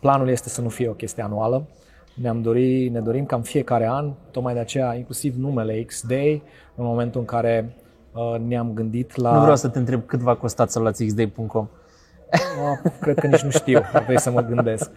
planul 0.00 0.28
este 0.28 0.48
să 0.48 0.60
nu 0.60 0.68
fie 0.68 0.88
o 0.88 0.92
chestie 0.92 1.22
anuală. 1.22 1.66
Ne-am 2.14 2.42
dori, 2.42 2.88
ne 2.88 3.00
dorim 3.00 3.24
cam 3.24 3.42
fiecare 3.42 3.86
an, 3.86 4.10
tocmai 4.30 4.54
de 4.54 4.60
aceea 4.60 4.94
inclusiv 4.94 5.36
numele 5.36 5.82
X-Day, 5.82 6.42
în 6.74 6.84
momentul 6.84 7.20
în 7.20 7.26
care 7.26 7.76
uh, 8.12 8.40
ne-am 8.46 8.72
gândit 8.74 9.16
la... 9.16 9.32
Nu 9.34 9.40
vreau 9.40 9.56
să 9.56 9.68
te 9.68 9.78
întreb 9.78 10.06
cât 10.06 10.20
va 10.20 10.34
costa 10.34 10.66
să 10.66 10.78
luați 10.78 11.04
xday.com. 11.04 11.68
Uh, 12.32 12.90
cred 13.00 13.18
că 13.18 13.26
nici 13.26 13.40
nu 13.42 13.50
știu, 13.50 13.80
trebuie 13.92 14.18
să 14.18 14.30
mă 14.30 14.40
gândesc. 14.40 14.90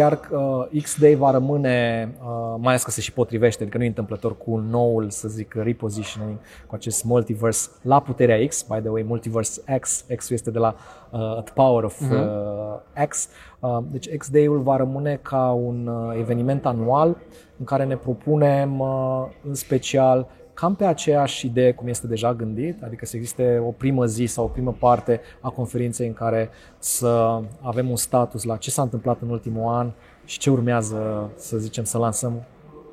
Uh, 0.00 0.06
chiar 0.06 0.20
uh, 0.30 0.82
X-Day 0.82 1.14
va 1.14 1.30
rămâne, 1.30 2.08
uh, 2.20 2.54
mai 2.58 2.68
ales 2.68 2.82
că 2.82 2.90
se 2.90 3.00
și 3.00 3.12
potrivește, 3.12 3.62
adică 3.62 3.78
nu 3.78 3.84
e 3.84 3.86
întâmplător 3.86 4.36
cu 4.36 4.56
noul, 4.56 5.10
să 5.10 5.28
zic, 5.28 5.54
repositioning, 5.54 6.38
cu 6.66 6.74
acest 6.74 7.04
multiverse 7.04 7.68
la 7.82 8.00
puterea 8.00 8.46
X, 8.46 8.62
by 8.62 8.78
the 8.80 8.88
way, 8.88 9.02
multiverse 9.02 9.62
X, 9.80 10.04
X 10.16 10.30
este 10.30 10.50
de 10.50 10.58
la 10.58 10.74
uh, 11.10 11.42
the 11.42 11.52
power 11.54 11.84
of 11.84 12.00
uh, 12.00 13.06
X. 13.08 13.28
Uh, 13.60 13.78
deci 13.90 14.16
X-Day-ul 14.16 14.60
va 14.60 14.76
rămâne 14.76 15.18
ca 15.22 15.50
un 15.50 15.86
uh, 15.86 16.18
eveniment 16.18 16.66
anual 16.66 17.16
în 17.58 17.64
care 17.64 17.84
ne 17.84 17.96
propunem 17.96 18.78
uh, 18.78 19.26
în 19.48 19.54
special 19.54 20.28
cam 20.60 20.74
pe 20.74 20.84
aceeași 20.84 21.46
idee 21.46 21.72
cum 21.72 21.88
este 21.88 22.06
deja 22.06 22.34
gândit, 22.34 22.82
adică 22.82 23.06
să 23.06 23.16
existe 23.16 23.62
o 23.66 23.70
primă 23.70 24.06
zi 24.06 24.24
sau 24.24 24.44
o 24.44 24.48
primă 24.48 24.76
parte 24.78 25.20
a 25.40 25.50
conferinței 25.50 26.06
în 26.06 26.12
care 26.12 26.50
să 26.78 27.40
avem 27.60 27.90
un 27.90 27.96
status 27.96 28.44
la 28.44 28.56
ce 28.56 28.70
s-a 28.70 28.82
întâmplat 28.82 29.20
în 29.20 29.28
ultimul 29.28 29.72
an 29.72 29.90
și 30.24 30.38
ce 30.38 30.50
urmează, 30.50 31.30
să 31.36 31.56
zicem, 31.56 31.84
să 31.84 31.98
lansăm 31.98 32.42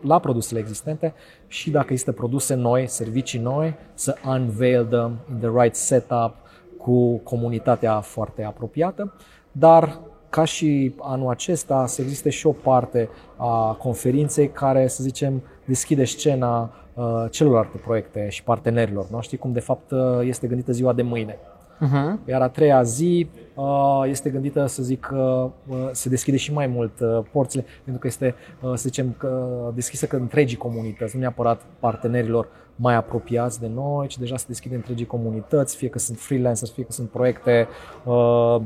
la 0.02 0.20
produsele 0.20 0.60
existente 0.60 1.14
și 1.48 1.70
dacă 1.70 1.88
există 1.90 2.12
produse 2.12 2.54
noi, 2.54 2.88
servicii 2.88 3.40
noi, 3.40 3.76
să 3.94 4.16
unveil 4.26 4.86
them 4.86 5.20
in 5.30 5.38
the 5.40 5.50
right 5.62 5.76
setup 5.76 6.36
cu 6.78 7.18
comunitatea 7.18 8.00
foarte 8.00 8.44
apropiată, 8.44 9.14
dar 9.52 10.00
ca 10.30 10.44
și 10.44 10.96
anul 11.00 11.30
acesta 11.30 11.86
să 11.86 12.02
existe 12.02 12.30
și 12.30 12.48
o 12.48 12.52
parte 12.52 13.10
a 13.38 13.74
conferinței 13.74 14.50
care, 14.50 14.88
să 14.88 15.04
zicem, 15.04 15.44
deschide 15.66 16.04
scena 16.04 16.62
uh, 16.62 16.86
celorlalte 17.30 17.78
proiecte 17.78 18.30
și 18.30 18.44
partenerilor 18.44 19.08
noștri, 19.10 19.38
cum 19.38 19.52
de 19.52 19.60
fapt 19.60 19.92
uh, 19.92 20.00
este 20.22 20.48
gândită 20.48 20.72
ziua 20.72 20.94
de 20.94 21.02
mâine. 21.02 21.38
Uh-huh. 21.78 22.28
Iar 22.28 22.42
a 22.42 22.48
treia 22.48 22.84
zi 22.84 23.30
uh, 23.56 24.04
este 24.06 24.30
gândită, 24.30 24.66
să 24.66 24.84
zic, 24.84 25.14
uh, 25.14 25.50
se 25.92 26.10
deschide 26.10 26.38
și 26.38 26.54
mai 26.54 26.68
mult 26.68 27.00
uh, 27.00 27.20
porțile, 27.32 27.66
pentru 27.84 28.02
că 28.02 28.08
este, 28.08 28.36
uh, 28.62 28.70
să 28.70 28.82
zicem, 28.88 29.16
că 29.18 29.48
deschisă 29.74 30.06
că 30.06 30.16
întregii 30.16 30.58
comunități, 30.58 31.16
nu 31.16 31.22
neapărat 31.22 31.62
partenerilor 31.80 32.48
mai 32.76 32.96
apropiați 32.96 33.60
de 33.60 33.70
noi, 33.74 34.08
ci 34.08 34.18
deja 34.18 34.38
se 34.38 34.46
deschide 34.48 34.76
întregii 34.76 35.06
comunități, 35.06 35.76
fie 35.76 35.90
că 35.90 36.00
sunt 36.00 36.18
freelancers, 36.18 36.72
fie 36.72 36.84
că 36.84 36.92
sunt 36.92 37.10
proiecte 37.10 37.68
uh, 37.70 38.08
Uh, 38.08 38.62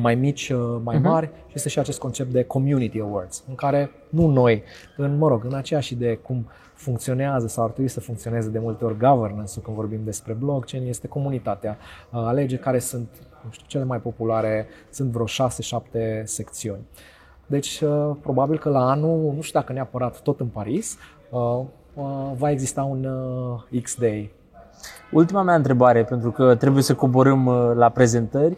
mai 0.00 0.14
mici, 0.14 0.50
uh, 0.50 0.80
mai 0.82 0.96
mhm. 0.96 1.08
mari 1.08 1.26
uh-huh. 1.26 1.46
și 1.46 1.52
este 1.54 1.68
și 1.68 1.78
acest 1.78 1.98
concept 1.98 2.32
de 2.32 2.44
community 2.44 3.00
awards, 3.00 3.44
în 3.48 3.54
care 3.54 3.90
nu 4.08 4.26
noi, 4.26 4.62
în, 4.96 5.18
mă 5.18 5.28
rog, 5.28 5.44
în 5.44 5.54
aceeași 5.54 5.92
idee 5.92 6.14
cum 6.14 6.46
funcționează 6.74 7.46
sau 7.46 7.64
ar 7.64 7.70
trebui 7.70 7.90
să 7.90 8.00
funcționeze 8.00 8.48
de 8.48 8.58
multe 8.58 8.84
ori 8.84 8.98
governance 8.98 9.60
când 9.60 9.76
vorbim 9.76 10.00
despre 10.04 10.32
blockchain, 10.32 10.86
este 10.86 11.08
comunitatea. 11.08 11.78
Uh, 12.10 12.20
alege 12.24 12.56
care 12.56 12.78
sunt, 12.78 13.08
nu 13.44 13.50
știu, 13.50 13.66
cele 13.66 13.84
mai 13.84 13.98
populare, 13.98 14.66
sunt 14.90 15.10
vreo 15.10 15.26
6-7 15.26 16.24
secțiuni. 16.24 16.86
Deci, 17.46 17.82
probabil 18.20 18.58
că 18.58 18.68
la 18.68 18.90
anul, 18.90 19.32
nu 19.34 19.40
știu 19.40 19.60
dacă 19.60 19.72
neapărat 19.72 20.20
tot 20.20 20.40
în 20.40 20.46
Paris, 20.46 20.98
va 22.36 22.50
exista 22.50 22.82
un 22.82 23.08
X-Day. 23.82 24.34
Ultima 25.12 25.42
mea 25.42 25.54
întrebare, 25.54 26.04
pentru 26.04 26.30
că 26.30 26.54
trebuie 26.54 26.82
să 26.82 26.94
coborâm 26.94 27.48
la 27.74 27.88
prezentări, 27.88 28.56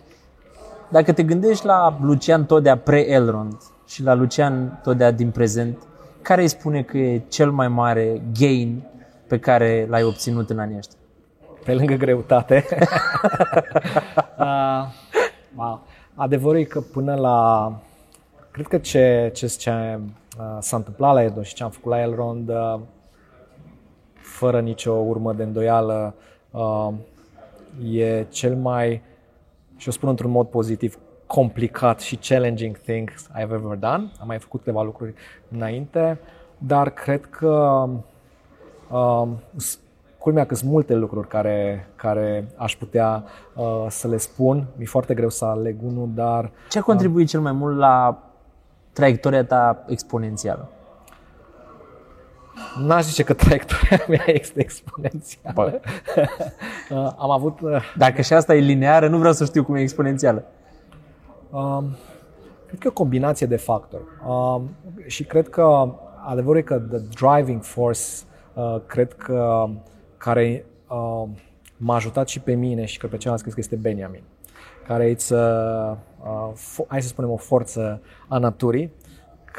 dacă 0.88 1.12
te 1.12 1.22
gândești 1.22 1.66
la 1.66 1.98
Lucian 2.00 2.44
Todea 2.44 2.76
pre-Elrond 2.76 3.56
și 3.86 4.02
la 4.02 4.14
Lucian 4.14 4.80
Todea 4.82 5.10
din 5.10 5.30
prezent, 5.30 5.78
care 6.22 6.40
îi 6.40 6.48
spune 6.48 6.82
că 6.82 6.98
e 6.98 7.22
cel 7.28 7.50
mai 7.50 7.68
mare 7.68 8.22
gain 8.38 8.82
pe 9.28 9.38
care 9.38 9.86
l-ai 9.88 10.02
obținut 10.02 10.50
în 10.50 10.58
anii 10.58 10.76
ăștia? 10.76 10.98
Pe 11.64 11.74
lângă 11.74 11.94
greutate. 11.94 12.64
uh, 14.38 14.82
wow. 15.56 15.82
Adevărul 16.14 16.58
e 16.58 16.64
că 16.64 16.80
până 16.80 17.14
la... 17.14 17.72
Cred 18.50 18.66
că 18.66 18.78
ce, 18.78 19.30
ce, 19.34 19.46
ce 19.46 19.70
uh, 19.70 20.56
s-a 20.60 20.76
întâmplat 20.76 21.14
la 21.14 21.22
Edo 21.22 21.42
și 21.42 21.54
ce 21.54 21.62
am 21.62 21.70
făcut 21.70 21.90
la 21.90 22.00
Elrond, 22.00 22.48
uh, 22.48 22.80
fără 24.14 24.60
nicio 24.60 24.92
urmă 24.92 25.32
de 25.32 25.42
îndoială, 25.42 26.14
uh, 26.50 26.88
e 27.92 28.26
cel 28.30 28.54
mai 28.54 29.02
și 29.76 29.88
o 29.88 29.90
spun 29.90 30.08
într-un 30.08 30.30
mod 30.30 30.46
pozitiv, 30.46 30.98
complicat 31.26 32.00
și 32.00 32.16
challenging 32.16 32.78
things 32.78 33.28
I've 33.30 33.52
ever 33.52 33.76
done. 33.78 34.10
Am 34.20 34.26
mai 34.26 34.38
făcut 34.38 34.60
câteva 34.60 34.82
lucruri 34.82 35.14
înainte, 35.50 36.18
dar 36.58 36.90
cred 36.90 37.24
că 37.24 37.84
uh, 38.90 39.28
culmea 40.18 40.46
că 40.46 40.54
sunt 40.54 40.70
multe 40.70 40.94
lucruri 40.94 41.28
care, 41.28 41.88
care 41.96 42.48
aș 42.56 42.76
putea 42.76 43.24
uh, 43.54 43.86
să 43.88 44.08
le 44.08 44.16
spun. 44.16 44.66
Mi-e 44.76 44.86
foarte 44.86 45.14
greu 45.14 45.28
să 45.28 45.44
aleg 45.44 45.76
unul, 45.82 46.08
dar... 46.14 46.50
Ce 46.70 46.78
a 46.78 46.82
contribuit 46.82 47.24
uh, 47.24 47.30
cel 47.30 47.40
mai 47.40 47.52
mult 47.52 47.76
la 47.76 48.22
traiectoria 48.92 49.44
ta 49.44 49.84
exponențială? 49.86 50.70
N-aș 52.78 53.04
zice 53.04 53.22
că 53.22 53.34
traiectoria 53.34 54.04
mea 54.08 54.24
este 54.26 54.60
exponențială. 54.60 55.80
Uh, 56.90 57.12
am 57.18 57.30
avut... 57.30 57.60
Uh, 57.60 57.82
Dacă 57.96 58.22
și 58.22 58.32
asta 58.32 58.54
e 58.54 58.58
lineară, 58.58 59.08
nu 59.08 59.18
vreau 59.18 59.32
să 59.32 59.44
știu 59.44 59.64
cum 59.64 59.74
e 59.74 59.80
exponențială. 59.80 60.44
Um, 61.50 61.96
cred 62.66 62.78
că 62.78 62.86
e 62.86 62.90
o 62.90 62.92
combinație 62.92 63.46
de 63.46 63.56
factori. 63.56 64.02
Um, 64.28 64.70
și 65.06 65.24
cred 65.24 65.48
că 65.48 65.94
adevărul 66.24 66.58
e 66.58 66.62
că 66.62 66.78
the 66.78 66.98
driving 66.98 67.62
force, 67.62 68.00
uh, 68.54 68.76
cred 68.86 69.12
că 69.12 69.68
care 70.16 70.64
uh, 70.88 71.28
m-a 71.76 71.94
ajutat 71.94 72.28
și 72.28 72.40
pe 72.40 72.54
mine 72.54 72.84
și 72.84 72.98
că 72.98 73.06
pe 73.06 73.16
celălalt 73.16 73.42
cred 73.42 73.54
că 73.54 73.60
este 73.60 73.76
Benjamin, 73.76 74.22
care 74.86 75.04
e, 75.04 75.16
uh, 75.30 75.96
uh, 76.24 76.84
hai 76.88 77.02
să 77.02 77.08
spunem, 77.08 77.30
o 77.30 77.36
forță 77.36 78.00
a 78.28 78.38
naturii, 78.38 78.92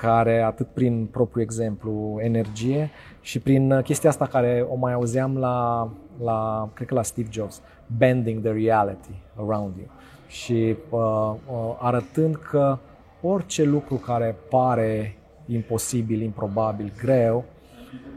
care 0.01 0.41
atât 0.41 0.67
prin 0.67 1.07
propriul 1.11 1.43
exemplu 1.43 2.17
energie 2.21 2.89
și 3.21 3.39
prin 3.39 3.71
uh, 3.71 3.83
chestia 3.83 4.09
asta 4.09 4.25
care 4.25 4.65
o 4.69 4.75
mai 4.75 4.93
auzeam 4.93 5.37
la, 5.37 5.89
la 6.23 6.69
cred 6.73 6.87
că 6.87 6.93
la 6.93 7.03
Steve 7.03 7.27
Jobs, 7.31 7.61
bending 7.97 8.41
the 8.43 8.51
reality 8.51 9.15
around 9.35 9.75
you 9.77 9.87
și 10.27 10.75
uh, 10.89 10.99
uh, 10.99 11.75
arătând 11.79 12.35
că 12.35 12.77
orice 13.21 13.63
lucru 13.63 13.95
care 13.95 14.35
pare 14.49 15.17
imposibil, 15.45 16.21
improbabil, 16.21 16.93
greu, 16.97 17.45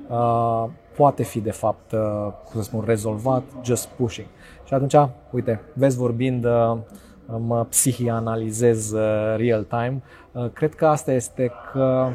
uh, 0.09 0.65
poate 0.97 1.23
fi 1.23 1.41
de 1.41 1.51
fapt, 1.51 1.93
uh, 1.93 2.33
cum 2.51 2.61
să 2.61 2.63
spun, 2.63 2.85
rezolvat 2.87 3.43
just 3.63 3.89
pushing. 3.89 4.27
Și 4.65 4.75
atunci, 4.75 4.95
uite, 5.31 5.61
vezi 5.75 5.97
vorbind 5.97 6.45
uh, 6.45 6.77
mă 7.39 7.65
psihianalizez 7.65 8.93
uh, 8.93 9.35
real 9.37 9.65
time, 9.65 10.03
uh, 10.33 10.51
cred 10.53 10.75
că 10.75 10.87
asta 10.87 11.13
este 11.13 11.51
că 11.73 12.09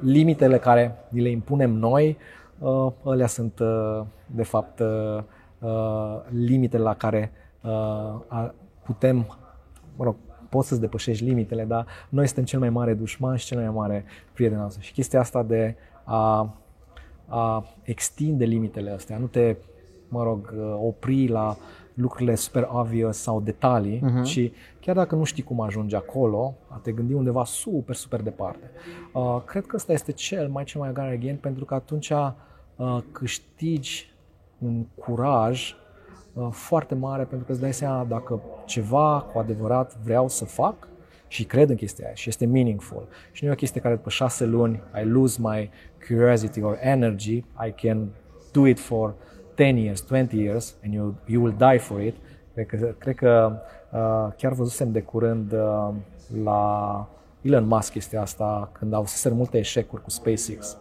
limitele 0.00 0.58
care 0.58 0.94
ni 1.08 1.20
le 1.20 1.28
impunem 1.28 1.70
noi, 1.70 2.18
uh, 2.58 2.92
alea 3.04 3.26
sunt 3.26 3.60
de 4.26 4.42
fapt 4.42 4.82
limitele 6.28 6.82
la 6.82 6.94
care 6.94 7.32
putem, 8.82 9.16
mă 9.96 10.04
rog, 10.04 10.16
poți 10.48 10.68
să-ți 10.68 10.80
depășești 10.80 11.24
limitele, 11.24 11.64
dar 11.64 11.86
noi 12.08 12.26
suntem 12.26 12.44
cel 12.44 12.58
mai 12.58 12.70
mare 12.70 12.94
dușman 12.94 13.36
și 13.36 13.46
cel 13.46 13.58
mai 13.58 13.70
mare 13.70 14.04
prieten 14.32 14.58
al 14.58 14.70
Și 14.78 14.92
chestia 14.92 15.20
asta 15.20 15.42
de 15.42 15.76
a, 16.04 16.54
a 17.26 17.64
extinde 17.82 18.44
limitele 18.44 18.90
astea, 18.90 19.18
nu 19.18 19.26
te, 19.26 19.56
mă 20.08 20.22
rog, 20.22 20.54
opri 20.80 21.26
la 21.26 21.56
lucrurile 21.94 22.34
super 22.34 22.68
obvious 22.72 23.16
sau 23.16 23.40
detalii, 23.40 24.02
uh-huh. 24.04 24.22
ci 24.22 24.50
chiar 24.80 24.94
dacă 24.94 25.14
nu 25.14 25.24
știi 25.24 25.42
cum 25.42 25.60
ajungi 25.60 25.94
acolo, 25.94 26.54
a 26.68 26.80
te 26.82 26.92
gândi 26.92 27.12
undeva 27.12 27.44
super, 27.44 27.94
super 27.94 28.22
departe. 28.22 28.70
Uh, 29.12 29.42
cred 29.44 29.66
că 29.66 29.76
ăsta 29.76 29.92
este 29.92 30.12
cel 30.12 30.48
mai, 30.48 30.64
cel 30.64 30.80
mai 30.80 30.92
mare 30.96 31.16
gain 31.16 31.36
pentru 31.36 31.64
că 31.64 31.74
atunci 31.74 32.10
uh, 32.10 32.98
câștigi 33.12 34.12
un 34.58 34.84
curaj 34.94 35.74
uh, 36.32 36.48
foarte 36.50 36.94
mare 36.94 37.24
pentru 37.24 37.46
că 37.46 37.52
îți 37.52 37.60
dai 37.60 37.72
seama 37.72 38.04
dacă 38.04 38.40
ceva 38.64 39.26
cu 39.32 39.38
adevărat 39.38 39.96
vreau 40.04 40.28
să 40.28 40.44
fac 40.44 40.88
și 41.28 41.44
cred 41.44 41.70
în 41.70 41.76
chestia 41.76 42.04
aia 42.06 42.14
și 42.14 42.28
este 42.28 42.46
meaningful. 42.46 43.08
Și 43.32 43.44
nu 43.44 43.50
e 43.50 43.52
o 43.52 43.56
chestie 43.56 43.80
care 43.80 43.94
după 43.94 44.10
șase 44.10 44.44
luni 44.44 44.82
I 45.02 45.04
lose 45.04 45.38
my 45.42 45.70
curiosity 46.08 46.62
or 46.62 46.78
energy, 46.80 47.36
I 47.66 47.72
can 47.76 48.08
do 48.52 48.66
it 48.66 48.80
for 48.80 49.14
10 49.56 49.76
years, 49.76 50.00
20 50.00 50.32
years 50.32 50.74
and 50.84 50.94
you, 50.94 51.14
you 51.26 51.42
will 51.42 51.54
die 51.58 51.78
for 51.78 52.00
it. 52.00 52.14
Cred 52.54 52.66
că, 52.66 52.94
cred 52.98 53.14
că 53.14 53.52
uh, 53.90 54.32
chiar 54.36 54.52
văzusem 54.52 54.92
de 54.92 55.00
curând 55.00 55.52
uh, 55.52 55.88
la 56.44 57.06
Elon 57.42 57.66
Musk 57.66 57.94
este 57.94 58.16
asta, 58.16 58.70
când 58.72 58.92
au 58.94 59.04
să 59.06 59.30
multe 59.34 59.58
eșecuri 59.58 60.02
cu 60.02 60.10
SpaceX. 60.10 60.76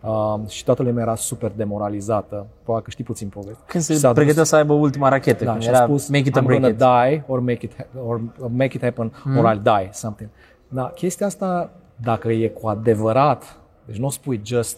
Uh, 0.00 0.48
și 0.48 0.64
toată 0.64 0.82
lumea 0.82 1.02
era 1.02 1.14
super 1.14 1.52
demoralizată. 1.56 2.46
Probabil 2.62 2.84
că 2.84 2.90
știi 2.90 3.04
puțin 3.04 3.28
poveste. 3.28 3.62
Când 3.66 3.82
se 3.82 4.10
pregătea 4.14 4.44
să 4.44 4.56
aibă 4.56 4.72
ultima 4.72 5.08
rachetă. 5.08 5.44
Da, 5.44 5.58
și 5.58 5.68
a 5.68 5.84
spus, 5.84 6.08
make 6.08 6.28
it 6.28 6.38
I'm 6.38 6.44
gonna 6.44 6.68
it. 6.68 6.76
die 6.76 7.24
or 7.26 7.40
make 7.40 7.64
it, 7.64 7.72
or 8.06 8.20
make 8.48 8.76
it 8.76 8.82
happen 8.82 9.12
mm. 9.24 9.38
or 9.38 9.54
I'll 9.54 9.62
die, 9.62 9.88
something. 9.92 10.30
Da, 10.68 10.90
chestia 10.94 11.26
asta, 11.26 11.70
dacă 11.96 12.32
e 12.32 12.48
cu 12.48 12.66
adevărat, 12.66 13.56
deci 13.84 13.96
nu 13.96 14.06
o 14.06 14.10
spui 14.10 14.40
just 14.44 14.76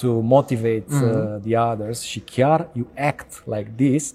to 0.00 0.20
motivate 0.20 0.84
uh, 0.90 1.00
mm-hmm. 1.00 1.40
the 1.48 1.56
others 1.56 2.00
și 2.00 2.20
chiar 2.20 2.68
you 2.72 2.86
act 2.94 3.42
like 3.46 3.70
this, 3.76 4.14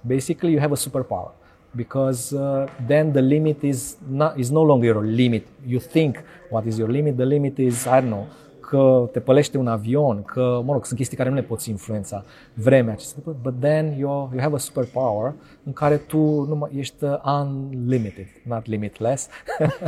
basically 0.00 0.52
you 0.52 0.60
have 0.60 0.72
a 0.72 0.88
superpower. 0.88 1.32
because 1.76 2.32
uh, 2.32 2.68
then 2.86 3.12
the 3.12 3.22
limit 3.22 3.62
is 3.62 3.96
not 4.08 4.38
is 4.38 4.50
no 4.50 4.62
longer 4.62 4.86
your 4.86 5.04
limit. 5.04 5.46
You 5.66 5.80
think 5.80 6.22
what 6.50 6.66
is 6.66 6.78
your 6.78 6.88
limit? 6.88 7.16
The 7.16 7.26
limit 7.26 7.58
is 7.58 7.86
I 7.86 8.00
don't 8.00 8.10
know 8.10 8.26
că 8.68 9.08
te 9.12 9.20
pălește 9.20 9.58
un 9.58 9.66
avion, 9.66 10.22
că, 10.22 10.62
mă 10.64 10.72
rog, 10.72 10.84
sunt 10.84 10.98
chestii 10.98 11.16
care 11.16 11.28
nu 11.28 11.34
le 11.34 11.42
poți 11.42 11.70
influența, 11.70 12.24
vremea 12.54 12.92
acestea, 12.92 13.22
but 13.42 13.54
then 13.60 13.94
you, 13.98 14.30
you 14.32 14.40
have 14.40 14.54
a 14.54 14.58
superpower 14.58 15.32
în 15.64 15.72
care 15.72 15.96
tu 15.96 16.18
nu 16.18 16.54
mai, 16.54 16.70
ești 16.76 17.04
uh, 17.04 17.18
unlimited, 17.24 18.26
not 18.42 18.66
limitless, 18.66 19.28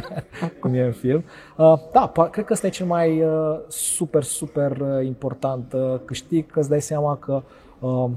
cum 0.60 0.74
e 0.74 0.82
în 0.82 0.92
film. 0.92 1.24
Uh, 1.56 1.78
da, 1.92 2.12
cred 2.30 2.44
că 2.44 2.52
ăsta 2.52 2.66
e 2.66 2.70
cel 2.70 2.86
mai 2.86 3.22
uh, 3.22 3.58
super, 3.68 4.22
super 4.22 4.76
uh, 4.80 5.06
important 5.06 5.72
uh, 5.72 5.94
câștig, 6.04 6.50
că 6.50 6.58
îți 6.58 6.68
dai 6.68 6.80
seama 6.80 7.16
că 7.16 7.42
uh, 7.80 8.10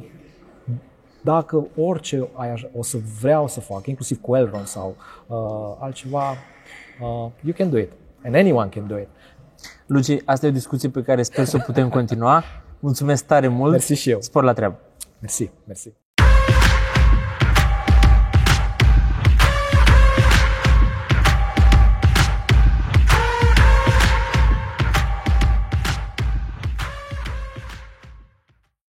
dacă 1.21 1.67
orice 1.77 2.27
ai, 2.33 2.69
o 2.77 2.83
să 2.83 2.97
vreau 3.21 3.47
să 3.47 3.59
fac, 3.59 3.85
inclusiv 3.85 4.21
cu 4.21 4.35
Elrond 4.35 4.65
sau 4.65 4.95
uh, 5.27 5.75
altceva, 5.79 6.29
uh, 7.01 7.31
you 7.41 7.53
can 7.57 7.69
do 7.69 7.77
it. 7.77 7.91
And 8.23 8.35
anyone 8.35 8.69
can 8.69 8.87
do 8.87 8.97
it. 8.97 9.07
Luci, 9.85 10.17
asta 10.25 10.45
e 10.45 10.49
o 10.49 10.51
discuție 10.51 10.89
pe 10.89 11.01
care 11.01 11.23
sper 11.23 11.45
să 11.45 11.57
o 11.57 11.63
putem 11.65 11.89
continua. 11.89 12.43
Mulțumesc 12.79 13.25
tare 13.25 13.47
mult. 13.47 13.71
Mersi 13.71 13.93
și 13.93 14.09
eu. 14.09 14.21
Spor 14.21 14.43
la 14.43 14.53
treabă. 14.53 14.79
Mersi, 15.19 15.51
mersi. 15.67 15.93